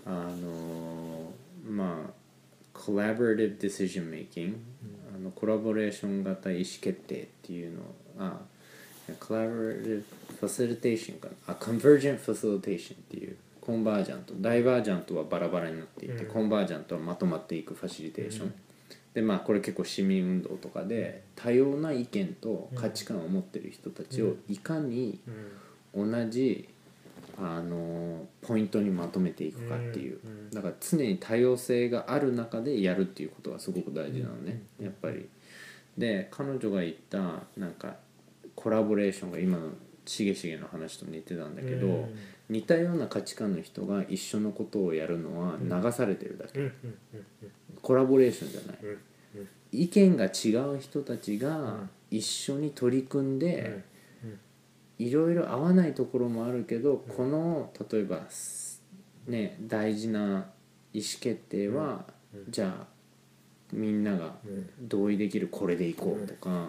[0.06, 1.32] あの
[1.68, 4.56] まあ collaborative decision making、
[5.14, 7.82] あのコラボレーション型意思決定っていうの
[8.18, 8.40] あ
[9.20, 10.02] collaborative
[10.40, 11.54] facilitation かな。
[11.54, 14.34] あ convergent facilitation っていうコンバージャント。
[14.40, 16.32] ダイバージャントはバラバラになっていて、うん。
[16.32, 18.54] コンバージャントはまとまっていくファシリテーション、
[19.14, 25.50] でまあこれ結構市民運動とかで多様な意見と価値観を持ってる人たちをいかにうん。
[25.92, 26.68] 同じ
[27.42, 30.50] あのポイントにまとめていくかっていう、うんうん。
[30.50, 35.28] だから常に多様性がある中でやるっていうことがすごく大事なのね、やっぱり。
[35.98, 37.18] で彼女が言った
[37.56, 37.96] なんか
[38.54, 39.70] コラボレーションが今の
[40.06, 42.14] しげしげの話と似てたんだけど、うん。
[42.48, 46.96] 似たような価値観の人が一緒のことをやるのは流されてるだけ、うんうん
[47.80, 49.48] コラボレーションじゃない、うんうん。
[49.72, 51.90] 意見が違う人たちがん。
[52.10, 53.84] 一緒に取り組んで、うん
[55.00, 58.82] いろいろ合わないところもあるけど、この例えばす
[59.26, 60.44] ね大事な
[60.92, 62.04] 意思決定は、
[62.50, 62.86] じゃあ
[63.72, 64.68] みんながうん。
[64.82, 66.68] 同意できるこれでいこうとか、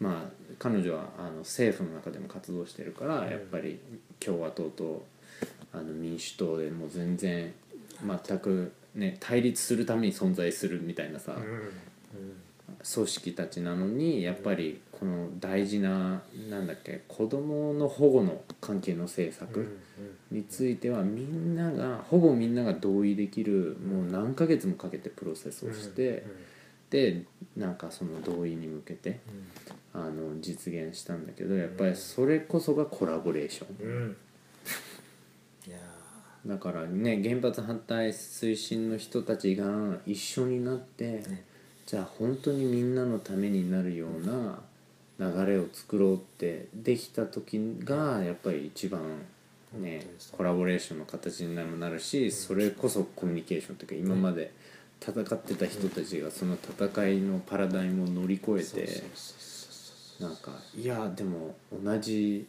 [0.00, 3.30] まあ彼女はあの政府の中でも活動してるから、うん。
[3.30, 3.78] やっぱり
[4.18, 5.06] 共和党と
[5.72, 7.52] あの民主党でもう全然
[8.04, 11.72] 全くね対立するために存在するみたいなさ、うん。
[12.82, 19.78] 組織たちなのにやっぱりこの大事ななんだっけ子どもの保護の関係の政うん策
[20.30, 26.24] についてはみんながほぼみんなが同意できるもう何ヶ月もかけてプロセスをして
[26.90, 27.24] で
[27.56, 29.20] なんかその同意に向けて
[29.92, 34.16] あの実現したんだけどやっぱりそれこそがコラボレーション。
[36.46, 41.44] だからね原発反対推進の人たちが一緒になって、ね。
[41.86, 44.58] じゃあ本当にみんなのためになるような
[45.18, 49.00] 流れを作ろうってできた時がやっぱり一番
[49.74, 54.52] ねコラボレーションの形にもなるしそれこそコミュニケーションというか今まで
[55.00, 59.02] 戦ってた人たちがその戦いのパラダイムを乗り越えて
[60.20, 61.54] なんかいやでも
[61.84, 62.46] 同じ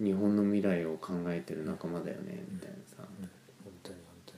[0.00, 3.02] 日本の未来を考えてる仲間だよねみたいなさ。
[3.20, 3.28] うん。
[3.62, 4.34] 本当に本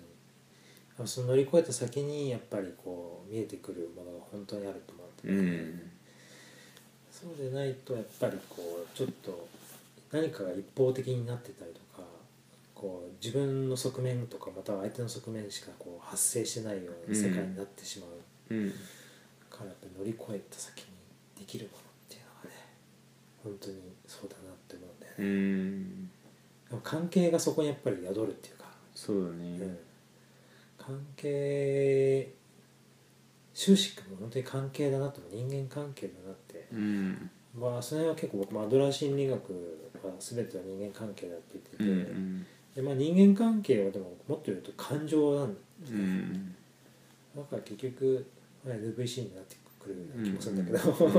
[0.96, 1.08] 当に。
[1.08, 5.91] その乗り越えた先にやっぱりこう見えてくるものが本当にあると思うんだよねうん
[7.22, 9.48] そうでないとやっぱりこうちょっと
[10.10, 12.06] 何かが一方的になってたりとか
[12.74, 18.70] こう自分の側面とかまたは相手の側面しかこう発生してないような世界になってしまううん。
[19.48, 20.86] からやっぱり乗り越えた先に
[21.38, 22.56] できるものっていうのがね
[23.44, 26.06] 本当にそうだなって思うんだようね、ん。
[26.70, 28.64] でも関係がそこにやっぱり宿るっていうか、
[28.94, 29.58] そうだね。
[29.58, 29.78] うん、
[30.78, 32.32] 関係
[33.54, 36.41] 終始も本当に関係だなと人間関係だなって
[36.72, 37.30] うん。
[37.58, 39.38] まあその辺は結構僕もアドラー心理学
[40.02, 42.46] は全ては人間関係だってう言ってて、ん。
[42.74, 45.54] でまあ、人間関係はでももっと言うと感情なんうん
[45.90, 46.54] うん。
[47.36, 48.26] だから結局
[48.64, 51.12] まあ NVC になってくるような気もするんだけど、うん。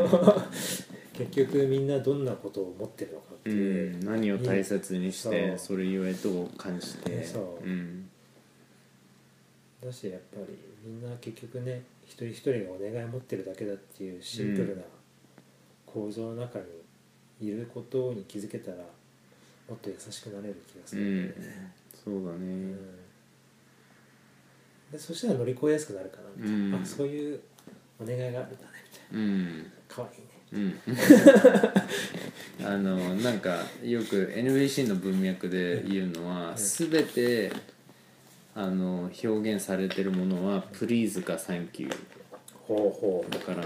[1.14, 4.00] 結局みんなどんなことを思ってるのかってういう、ん。
[4.06, 7.24] 何を大切にしてそれゆえどう感じて。
[7.24, 7.66] そう。
[7.66, 8.10] うん。
[9.84, 14.84] だしやっぱりみんな結局ね一人一人がお願いを持ってるだけだっていうシンプルな
[15.94, 16.60] 構造の中
[17.40, 21.72] にいることに気づけたらもっと優しくなれる気がすうるんんだよね、
[22.04, 22.72] そうだうん。
[22.74, 22.78] ね
[24.92, 26.24] でそしたら乗り越えやすくなるかな。
[26.36, 26.84] みたいな、うん。
[26.84, 27.40] あそういう
[28.00, 28.50] お願いがあるんだね
[28.92, 29.60] みたいうん。
[29.64, 30.28] なかわいいね。
[32.60, 32.66] うん。
[32.66, 37.52] あのなんかよく NBC の文脈で言うのは全て
[38.56, 41.90] あの表現されてるものは「please」か「thank you
[42.68, 43.64] ほうほ」だから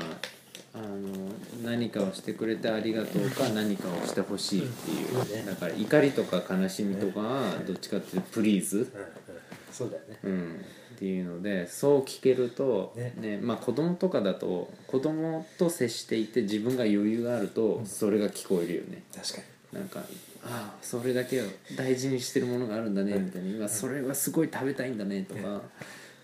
[0.74, 1.32] あの
[1.64, 5.46] 何かをしてくれてありがとうか何かをしてほしいっていう。
[5.46, 8.88] だから怒りとか悲しみとかはどっちかっていうと「please う、うんうん、
[9.72, 10.62] そうだよね」うん、
[10.96, 13.14] っていうのでそう聞けるとね。
[13.20, 19.04] ねまあ子供とかだと子供と接していて自分が余裕があるとそれが聞こえるよね。
[19.16, 19.38] 確か
[19.74, 19.80] に。
[19.80, 20.04] なんかあ
[20.44, 21.46] あそれだけを
[21.76, 23.50] 大事にしてるものがあるんだねみたいな。
[23.50, 25.62] 今それはすごい食べたいんだねとか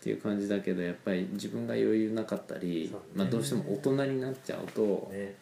[0.03, 2.97] っていう感じだけどやっぱり自分が余裕なかったり、ね。
[3.15, 5.33] まあ、どうしても大人になっちゃうと、ね。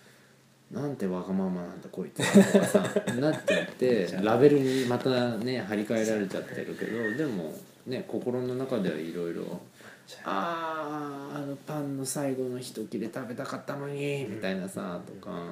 [0.70, 2.80] なんてわがままなんだこいつはとかさ
[3.20, 7.54] なっちゃって ラベルにまたね張り替えられちゃってるけどでも
[7.88, 9.60] ね心の中ではいろいろ
[10.24, 11.32] 「あ。
[11.34, 15.46] ああのパンの最後の一切れ食べたかったのに」みたいなさとかなん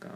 [0.00, 0.08] か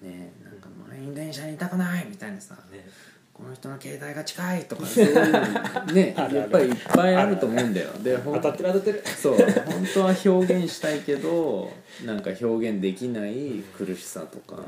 [0.00, 2.54] ねなんか満員電車にいたくないみたいなさ。
[2.70, 2.86] ね
[3.34, 6.36] この人の携帯が近いとかそういうのね あるある。
[6.36, 7.90] やっぱりいっぱいあると思うんだよ。
[8.00, 9.02] でほん当たってる当たってる。
[9.04, 11.72] そう本当は表現したいけど
[12.04, 14.62] なんか表現できない苦しさとか、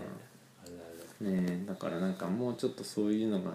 [1.21, 3.53] ね、だからなんかもうちょっとそういうのが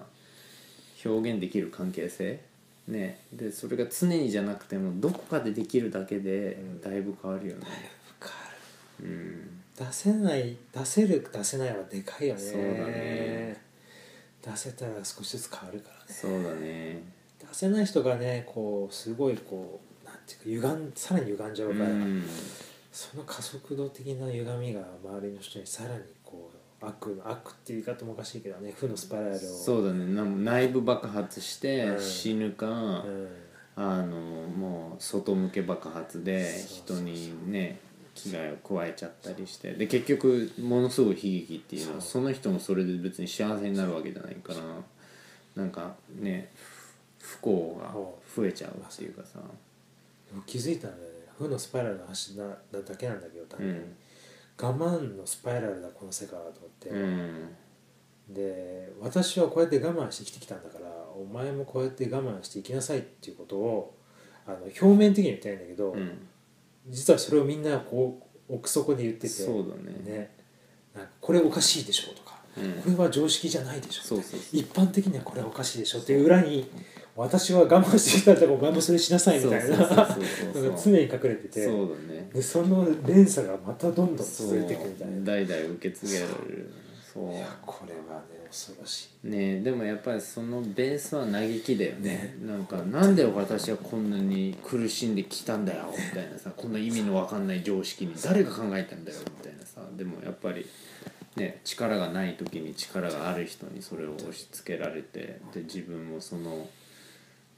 [1.03, 2.39] 表現できる関係性、
[2.87, 6.81] ね、でそれが常にじゃなくてもどこかでできるだけでうん。
[6.81, 7.61] だいぶ変わるよね。
[7.61, 8.33] わか
[9.01, 9.07] る。
[9.07, 9.61] うん。
[9.77, 12.39] 出せない出せる出せないはでかいよね。
[12.39, 13.70] そうだね
[14.41, 16.01] 出せたら少しずつ変わるからね。
[16.07, 17.03] そうだね。
[17.39, 22.23] 出せない人がねこうすごいこうなんていうか歪んさらに歪んじゃうから、うん。
[22.91, 29.37] その加速度的な歪みが周りの人にさらにこう悪の悪っていう言い方もおかしいけどね負のスパイラルを。
[29.37, 30.05] そうだね。
[30.05, 32.01] な内部爆発してうん。
[32.01, 33.27] 死ぬか、うん。
[33.75, 37.79] あのもう外向け爆発で人にね
[38.15, 39.73] 危害を加えちゃったりして。
[39.73, 44.59] で結局ものすごい悲劇っていうのはそその人もそれで別に幸せになるわけじゃないから
[45.55, 46.51] なんかね
[47.19, 47.93] 不幸が
[48.35, 49.39] 増えちゃうっていうかさ。
[50.45, 51.19] 気づいたんだよね。
[51.37, 53.95] 負のスパイラルの話なだけなんだけど単に、うん。
[54.61, 57.55] 我慢のスパイラルだこの世界はと思って、うん。
[58.29, 63.95] で私はこうやって我慢して生きてきたんだからお前もこうやって我慢して生きなさいっていうことを
[64.47, 66.27] あの表面的には言ってないんだけど、うん
[66.87, 68.19] 実はそれをみんなこ
[68.49, 70.31] う奥底で言っててそうだね。
[70.93, 72.73] なんかこれおかしいでしょとか、うん。
[72.73, 76.69] これは常識じゃないでしょそうそう一般的にはこれはおかしいでしょっていう裏に
[77.15, 80.17] 私は我慢してきたらお前もそれしなさいみたいなのが
[80.81, 82.29] 常に隠れててそうだね。
[82.33, 85.23] でその連鎖がまたどんどん続いていくみたいな。
[85.23, 86.73] 代々受け継げられる。
[87.13, 87.31] そう。
[87.33, 89.27] いやこれはね恐ろしい。
[89.27, 92.35] ねでもやっぱりそのベースは嘆きだよね。
[92.45, 99.81] なんかなんで私はこんなに苦しんできたんだよみたいなさこんな意味のわかんない常識に誰が考えたんだよみたいなさ。
[99.97, 100.67] でもやっぱり
[101.37, 106.67] ね力がない時に力がある人にそれを押し付けられてで自分もその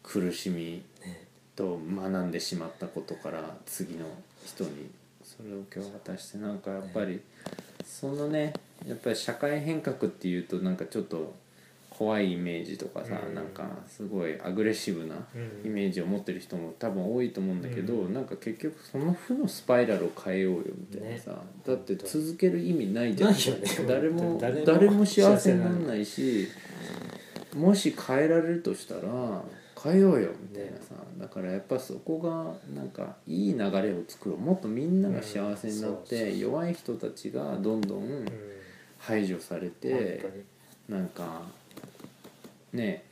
[0.03, 1.23] 苦しみね。
[1.55, 4.05] と学んでしまったことから次の
[4.43, 4.89] 人に
[5.23, 7.21] それを今日渡してなんかやっぱり
[7.85, 8.53] そのね
[8.88, 11.34] やっぱり社会変革っていうとなんかちょっと
[11.89, 13.36] 怖いイメージとかさ、うん。
[13.36, 15.67] なんかすごいアグレッシブなうん。
[15.67, 18.13] イメージを持ってる人も多分多いと思うんだけど、うん。
[18.13, 23.31] なんか結局その負のスパイラルを変えようよみたいなさ、だって続ける意味ないじゃん。
[23.31, 26.47] ないよね誰も誰も誰も幸せにならないし
[27.55, 29.43] もし変えられるとしたら
[29.81, 34.39] 変えようよみたいなさ、だからやっぱそこがなんかいい流れを作ろう。
[34.39, 38.25] もっとみんなが幸せになって、弱い人たちがどんどんうん
[39.07, 40.25] 排除され本て
[40.89, 41.41] なんか
[42.71, 43.03] ね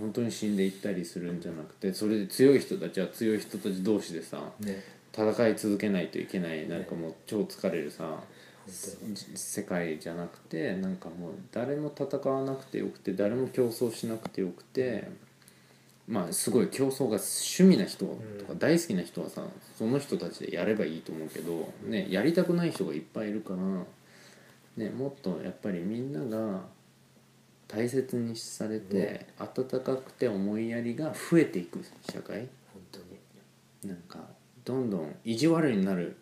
[0.00, 5.00] 本当に死んでいったりするんじゃなくてそれで強い人たちは強い人たち同士でさね。
[5.12, 8.20] 戦い続けないといけないなんかもう超疲れるさ
[8.68, 15.08] 本世界じゃなくてなんかもう誰も戦わなくてよくて誰も競争しなくてよくて
[16.06, 19.42] まあすごい競争が趣味な人とか大好きな人はさ
[19.76, 23.58] その人たちでやればいいと思うけど、ね、やりたくない人がいっぱいいるから、
[24.76, 26.62] ね、もっとやっぱりみんなが
[27.68, 32.48] 大切にされて、温かくて思いやりが増えていく社会？
[32.72, 33.92] 本当に。
[33.92, 34.18] なんか
[34.64, 36.16] どんどん意地悪になる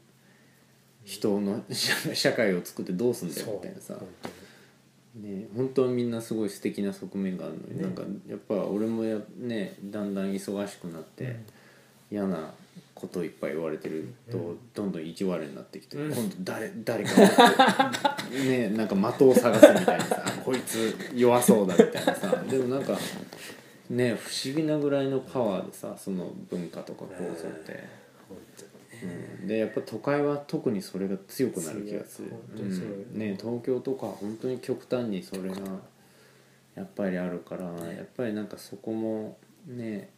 [1.04, 3.94] 人の社 社会を作ってどうすんだよみたいなさ。
[3.94, 5.40] 本当に。
[5.40, 7.82] ね本当はみんなすごい素敵な側面があるのに、ね。
[7.82, 11.36] なんかやっぱ俺もやねだんだん忙しくなって、
[12.10, 12.52] 嫌な
[12.98, 14.58] こといっぱい言われてると、うん。
[14.74, 16.12] どんどん意地悪になってきて、うん。
[16.12, 17.10] 今度誰誰か
[18.30, 22.98] ねなんか的を探すみたいなさ こいつ弱そうだみたいなさでもなんか
[23.90, 27.98] ね不思議なぐらいのパワーでさその文化とか構造って。
[29.00, 32.32] うん、でやっぱ都会は特にそれが強くなる気がする。
[32.56, 33.16] うん。
[33.16, 35.56] ね、東京とか本当に極端にそれが
[36.74, 39.38] やっぱりあるから、やっぱりなんかそこも
[39.68, 40.10] ね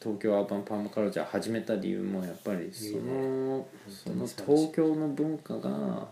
[0.00, 6.08] 東京アーバンパーマカルチャー始めた理由もやっぱりそのその東京の文化が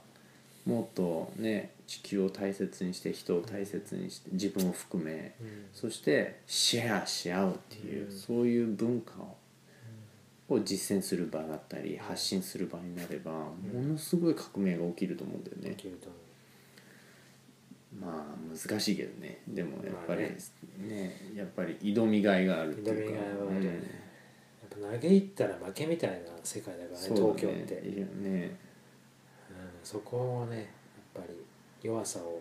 [0.67, 5.67] もっとね地球を大切にして人を大切にして自分を含めうん。
[5.73, 8.19] そしてシェアし合うっていう、うん。
[8.19, 9.37] そういう文化を
[10.49, 15.71] を実践する場だったり発信する場になればものすごい革命が起きると思うんだよね。
[15.71, 15.75] で。
[15.75, 16.17] きると思
[18.01, 19.41] まあ難しいけどね。
[19.49, 20.97] でもやっぱりまあね。
[20.97, 23.13] ねやっぱり挑みがいがあるっていうか。
[23.13, 24.07] 挑みがいはあるよね。
[24.63, 28.59] やっぱ投げ入ったら負けみたいな世界だからねそうだ東京って、いやね。
[29.51, 30.67] うん、そこをねやっ
[31.15, 31.35] ぱり
[31.83, 32.41] 弱さを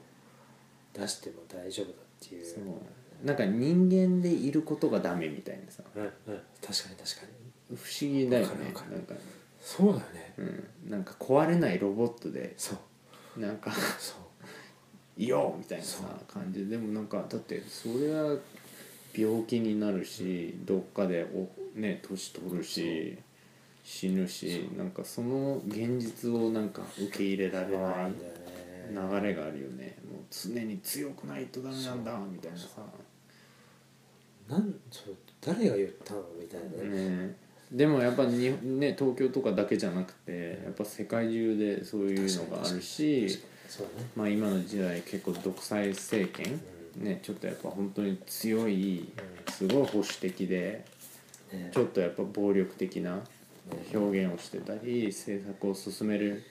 [0.94, 2.46] 出しても大丈夫だっていう。
[2.46, 3.26] そう。
[3.26, 5.84] なんか人間でいることがダメみたいなさ。
[5.96, 6.10] うんうん。
[6.10, 7.26] 確かに確か
[7.70, 7.78] に。
[7.78, 8.48] 不思議だよね。
[8.48, 8.92] わかるわかる。
[8.92, 9.16] なんか、
[9.62, 10.34] そうだよね。
[10.38, 10.44] う
[10.88, 12.54] ん、なんか壊れないロボットで。
[12.58, 12.76] そ
[13.38, 13.40] う。
[13.40, 13.72] なんか。
[13.72, 14.25] そう
[15.18, 15.86] いよみたいな
[16.28, 16.66] 感じ。
[16.66, 18.38] ででもなんかだってそれは
[19.18, 23.18] 病気になるしどっかでおね年取るし
[23.84, 28.12] 死ぬしなんかその現実をなんか受け入れられない
[28.92, 29.98] 流れがあるよね。
[30.12, 32.82] もう常に強くないとダメなんだみたいなさ。
[34.48, 37.10] なんそう誰が言ったのみたいなね。
[37.28, 37.36] ね。
[37.72, 43.28] でもやっぱにね東京とかだけじゃなくてやっぱ世界中でそういうのがあるし
[43.68, 44.10] そうだね。
[44.16, 46.60] まあ今の時代結構独裁政権
[46.98, 49.12] ねちょっとやっぱ本当に強い
[49.50, 50.86] すごい保守的で
[51.52, 51.72] ね。
[51.74, 53.20] ちょっとやっぱ暴力的な
[53.94, 56.44] 表現をしてたり政策を進める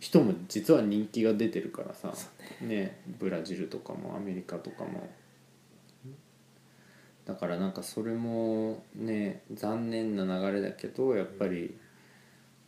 [0.00, 2.12] 人も実は人気が出てるからさ
[2.60, 5.08] ねブラジルとかもアメリカとかも。
[7.24, 11.76] だからなんかそれもね残念な流れだけどやっぱり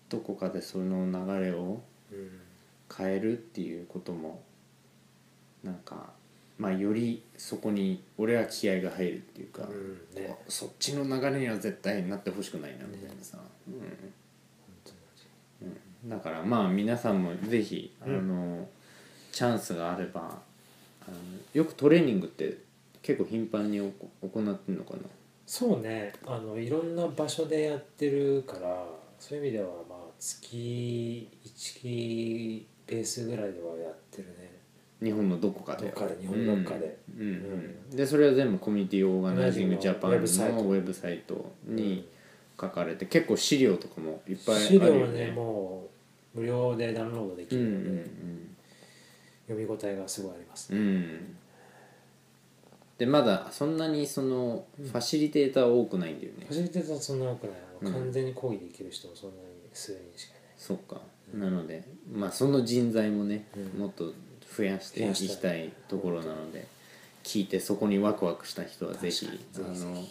[0.08, 1.82] どこかでその流れを
[2.12, 2.43] うん
[2.96, 4.42] 変えるっていうことも
[5.62, 6.10] なんか
[6.58, 10.36] まあよりそこに俺は気合が入るっていうか、うんね。
[10.48, 13.74] そっちの流れには絶対なってほしくないなみたいなさ、本
[14.84, 14.96] 当に
[15.62, 18.68] うんうん、だからまあ皆さんもぜひ、うんあの
[19.32, 20.20] チャンスがあれば
[21.08, 21.16] あの
[21.52, 22.58] よくトレーニングって
[23.02, 25.00] 結構頻繁に行ってんのかな？
[25.44, 26.12] そうね。
[26.24, 28.86] あのいろんな場所でやってるから
[29.18, 34.52] そういう意味ではまあ月1ベースぐらいではやってるね。
[35.02, 35.86] 日本のどこかで。
[35.86, 36.98] どっかで日本どっかで。
[37.18, 37.22] うん。
[37.22, 37.34] うん
[37.90, 37.96] うん。
[37.96, 42.08] でそれは全部コミュニティオーガナイジングジャパンのウウェブサイトに
[42.60, 44.86] 書かれて結構資料とかもいっぱいある資よね。
[44.88, 45.88] 料はねも
[46.34, 48.56] う無料でダウンロードできうんうるので、ん
[49.46, 51.36] 読み応えがすごいありますうんうん。
[52.98, 56.46] でまだそんなにそのファシリテーターは多くないんだよね。
[56.48, 57.56] ファシリテーターはそんな多くない。
[57.80, 58.02] あのうん。
[58.04, 59.40] 完全に講義できる人もそんなに
[59.72, 60.42] 数人しかいない。
[60.56, 61.00] そっか
[61.38, 63.80] なのでまあその人材もねうん。
[63.80, 64.12] もっと
[64.56, 65.12] 増やしてい。
[65.12, 66.66] きたいところなので
[67.24, 69.74] 聞いてそこにワクワクした人はぜひ確あかに。
[69.74, 70.04] ぜひぜの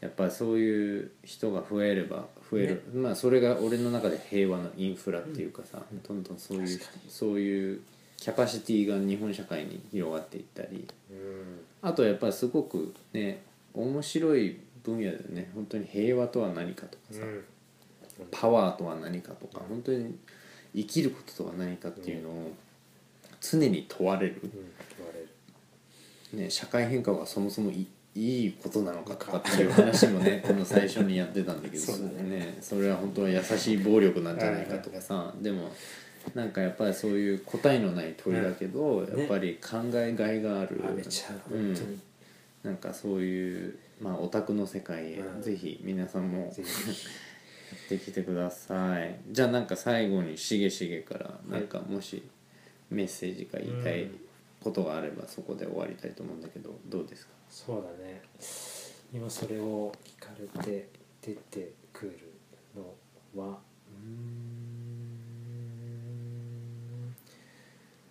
[0.00, 7.80] やっぱそういう人が増えれば増える、まあそれが俺の中で平和のインフラっていうかさ、どんどんそういう確かそういう
[8.16, 11.60] キャパシティが日本社会に広がっていったりうん。
[11.82, 13.42] あとやっぱりすごくね
[13.74, 17.44] 面白い分野だよね本当に平和とは何かとかさ、うん
[18.30, 20.16] パワーとは何かとか本当に
[20.74, 22.52] 生きることとは何かっていうのを
[23.40, 24.40] 常に問われる、
[26.32, 32.58] ね、社会変革はそもそもいいいことなのかとかっていう話もね この最初にやってたんだけどそうだね。
[32.60, 35.70] それは本当は優しい暴力なんじゃないかとかさでも
[36.34, 39.18] なんかやっぱりそういう答えのない問いだけど、うん。
[39.18, 41.74] やっぱり考えがいがある、あめちゃうん。
[42.62, 45.42] なんかそういうまあオタクの世界へ、うん。
[45.42, 46.52] ぜひ皆さんも
[47.74, 49.18] ってきてください。
[49.30, 52.22] じゃあなんか最後にしげしげからなんかもし
[52.90, 54.20] メッセージか言いたいうん
[54.62, 57.32] ことがあればそこで終わりたいと思うんだけどどうですか？
[57.48, 58.20] そうだね。
[59.12, 60.88] 今それを聞かれて
[61.22, 62.18] 出てくる
[62.76, 62.82] の
[63.42, 64.10] はうーん。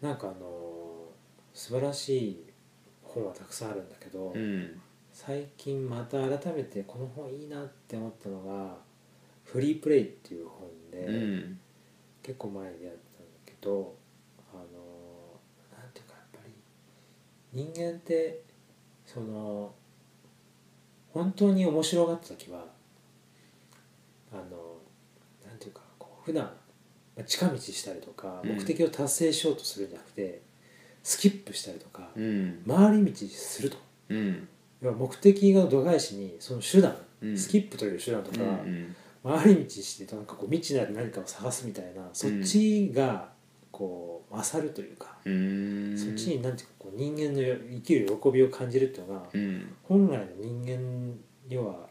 [0.01, 1.09] なんかあの
[1.53, 2.43] 素晴らしい
[3.03, 4.79] 本はたくさんあるんだけど、うん。
[5.11, 8.77] 最近また改めてこの本いいなって思ったのが
[9.51, 11.59] 「フリープレイ」っていう本で、うん。
[12.23, 13.95] 結構前にやったんだけど
[14.53, 14.61] あの
[15.81, 16.51] なんていうかやっぱり
[17.53, 18.41] 人間って
[19.05, 19.73] その
[21.13, 22.65] 本当に面白がった時は
[24.33, 24.41] あの
[25.47, 26.51] なんていうかこう普段
[27.15, 28.57] まあ近道したりとかうん。
[28.57, 30.41] 目的を達成しようとするんじゃなくて、
[31.03, 32.61] スキップしたりとかうん。
[32.67, 33.77] 回り道すると。
[34.09, 34.47] うん。
[34.81, 37.37] 要は目的が度外視にその手段、うん。
[37.37, 38.95] スキップという手段とか、うん
[39.27, 43.29] 回り道してなんかこう未知なる何かを探すみたいなそっちが
[43.71, 45.95] こう勝るというか、うん。
[45.97, 49.75] そっちになんていうかこう人間のよ生きる喜びを感じるっていうのが、うん。
[49.83, 51.13] 本来の人間
[51.47, 51.87] には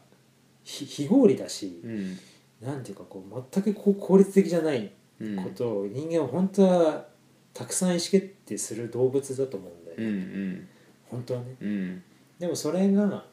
[0.63, 2.17] 非非合理だし、うん。
[2.61, 7.05] なんていうかこう全くこう効率的じゃないうんことを人間は本当は
[7.53, 10.67] たくさん意思決定する動物だと思うんだよ、うんうん。
[11.05, 11.55] 本当はね。
[11.61, 12.03] うん。
[12.37, 13.25] でもそれが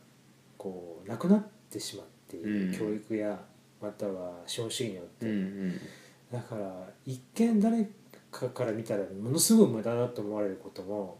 [0.56, 2.72] こうなくなってしまっている、うん。
[2.72, 3.38] 教育や
[3.84, 5.80] または資本主義によって、うんうん。
[6.32, 7.88] だから一見誰
[8.30, 11.18] かから見たらものすごい無駄だと思われることも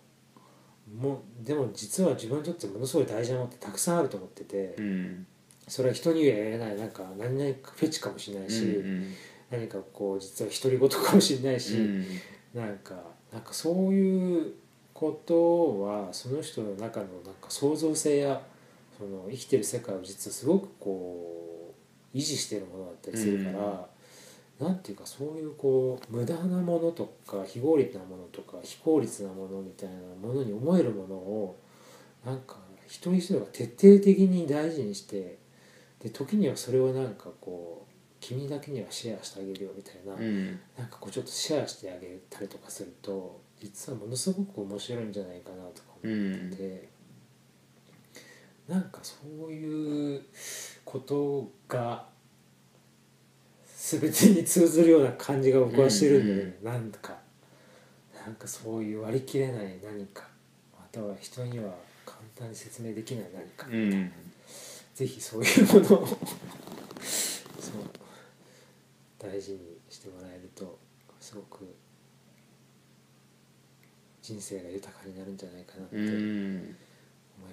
[0.99, 5.27] もうでも実は自分にとってものすごい大事なものってたくさんあると思ってて、うん。
[5.67, 6.77] それは人には言えない。
[6.77, 9.13] なんか何々フェチかもしれないし、うん。
[9.51, 12.07] 何かこう実は独り言かもしれないし、うん。
[12.55, 12.95] なんか
[13.33, 14.53] なんかそういう
[14.93, 18.41] ことはその人の中のなんか創造性や
[18.97, 21.44] その生きてる世界を実はすごくこう
[22.15, 23.89] 維持しているものだったりするから、
[24.67, 31.59] なんていうかそういうこう無駄なものとか非合理なものとか非効率なものみたいなものに思えるものを
[32.25, 35.39] なんか一人一人が徹底的に大事にして
[36.01, 40.15] で時にはそれをなんかこう君だけにはシェアしてあげるよみたいな。
[40.15, 46.89] うんなんかこうちょっとシェアしてあげたりとかすると実はものすごく面白いんじゃないかなとか思ってて、
[48.69, 49.17] なんかそ
[49.47, 50.23] ういう
[50.85, 52.07] ことが
[53.77, 57.15] 全てに通ずるような感じが僕はしてるんで、ねなんか
[58.25, 60.25] なんかそういう割り切れない何か
[60.73, 61.75] または人には
[62.07, 64.13] 簡単に説明できない何か、うん
[64.95, 66.07] ぜひそういうものを
[67.01, 67.83] そう
[69.19, 69.59] 大事に
[69.91, 70.79] してもらえると
[71.19, 71.75] すごく
[74.23, 76.77] 人生が豊かになるんじゃないかなってう思いん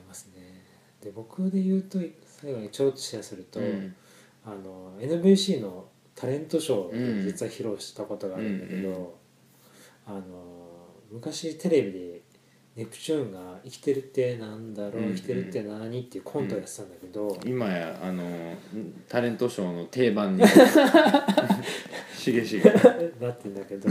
[0.08, 0.64] ますね。
[1.02, 1.98] で僕で言うと
[2.42, 3.96] 最後にちょろっとシェアすると、うん。
[4.46, 5.86] あの NVC の
[6.16, 7.26] タレントショうーん。
[7.26, 9.08] で実は披露したことがあるんだけど、うんうん。
[10.08, 10.22] あの
[11.12, 12.22] 昔テレビで
[12.76, 15.16] ネプチューンが「生きてるってなんだろう、うんうん。
[15.16, 18.24] 生きてるって何?」っていうコントをやってたんだけど、今やあの
[19.08, 20.44] タレントショーの定番に
[22.18, 22.64] しげしげ。
[23.20, 23.90] なってんだけど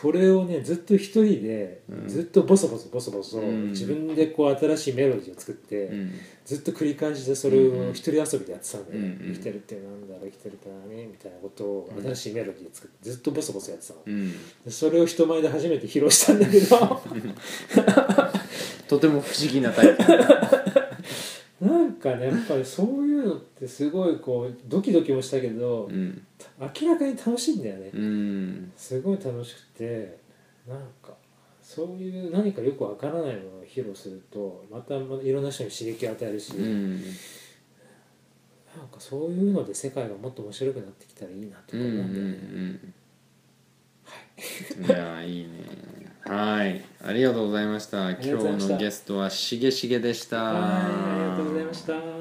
[0.00, 2.08] それをねずっと一人で、うん。
[2.08, 3.70] ずっとボソボソボソボソ、うん。
[3.70, 6.12] 自分でこう新しいメロディーを作って、うん。
[6.44, 14.00] ずっと繰り返しでそれを一人遊びでやってたんだよ、うんうん生きてるってなんだろう生きてるって何みたいなことをうん新しいメロディーを作ってずっとボソボソやってたの、
[14.70, 16.76] それを人前で初めて披露したんだけど。
[18.88, 20.02] とても不思議なタイプ
[21.60, 26.26] なんかねやっぱりそういうのってすごいこうドキドキもしたけど、うん
[26.58, 28.72] 明らかに楽しいんだよね、うん。
[28.76, 30.18] すごい楽しくて
[30.68, 31.14] なんか
[31.62, 34.98] そういう何かよくわからないものを披露するとまたい
[35.32, 37.02] ろんな人に刺激を与えるし、うん。
[38.76, 42.38] なんかそういうので世界がもっと面白くなってきたらいいなとか思うんだよね、
[44.78, 44.88] うんい。
[44.88, 45.48] やいいね
[46.26, 46.82] はい。
[47.06, 48.10] ありがとうございました。
[48.12, 50.42] り今日のゲストはしげしげでした。
[50.42, 52.13] はいありがとうございました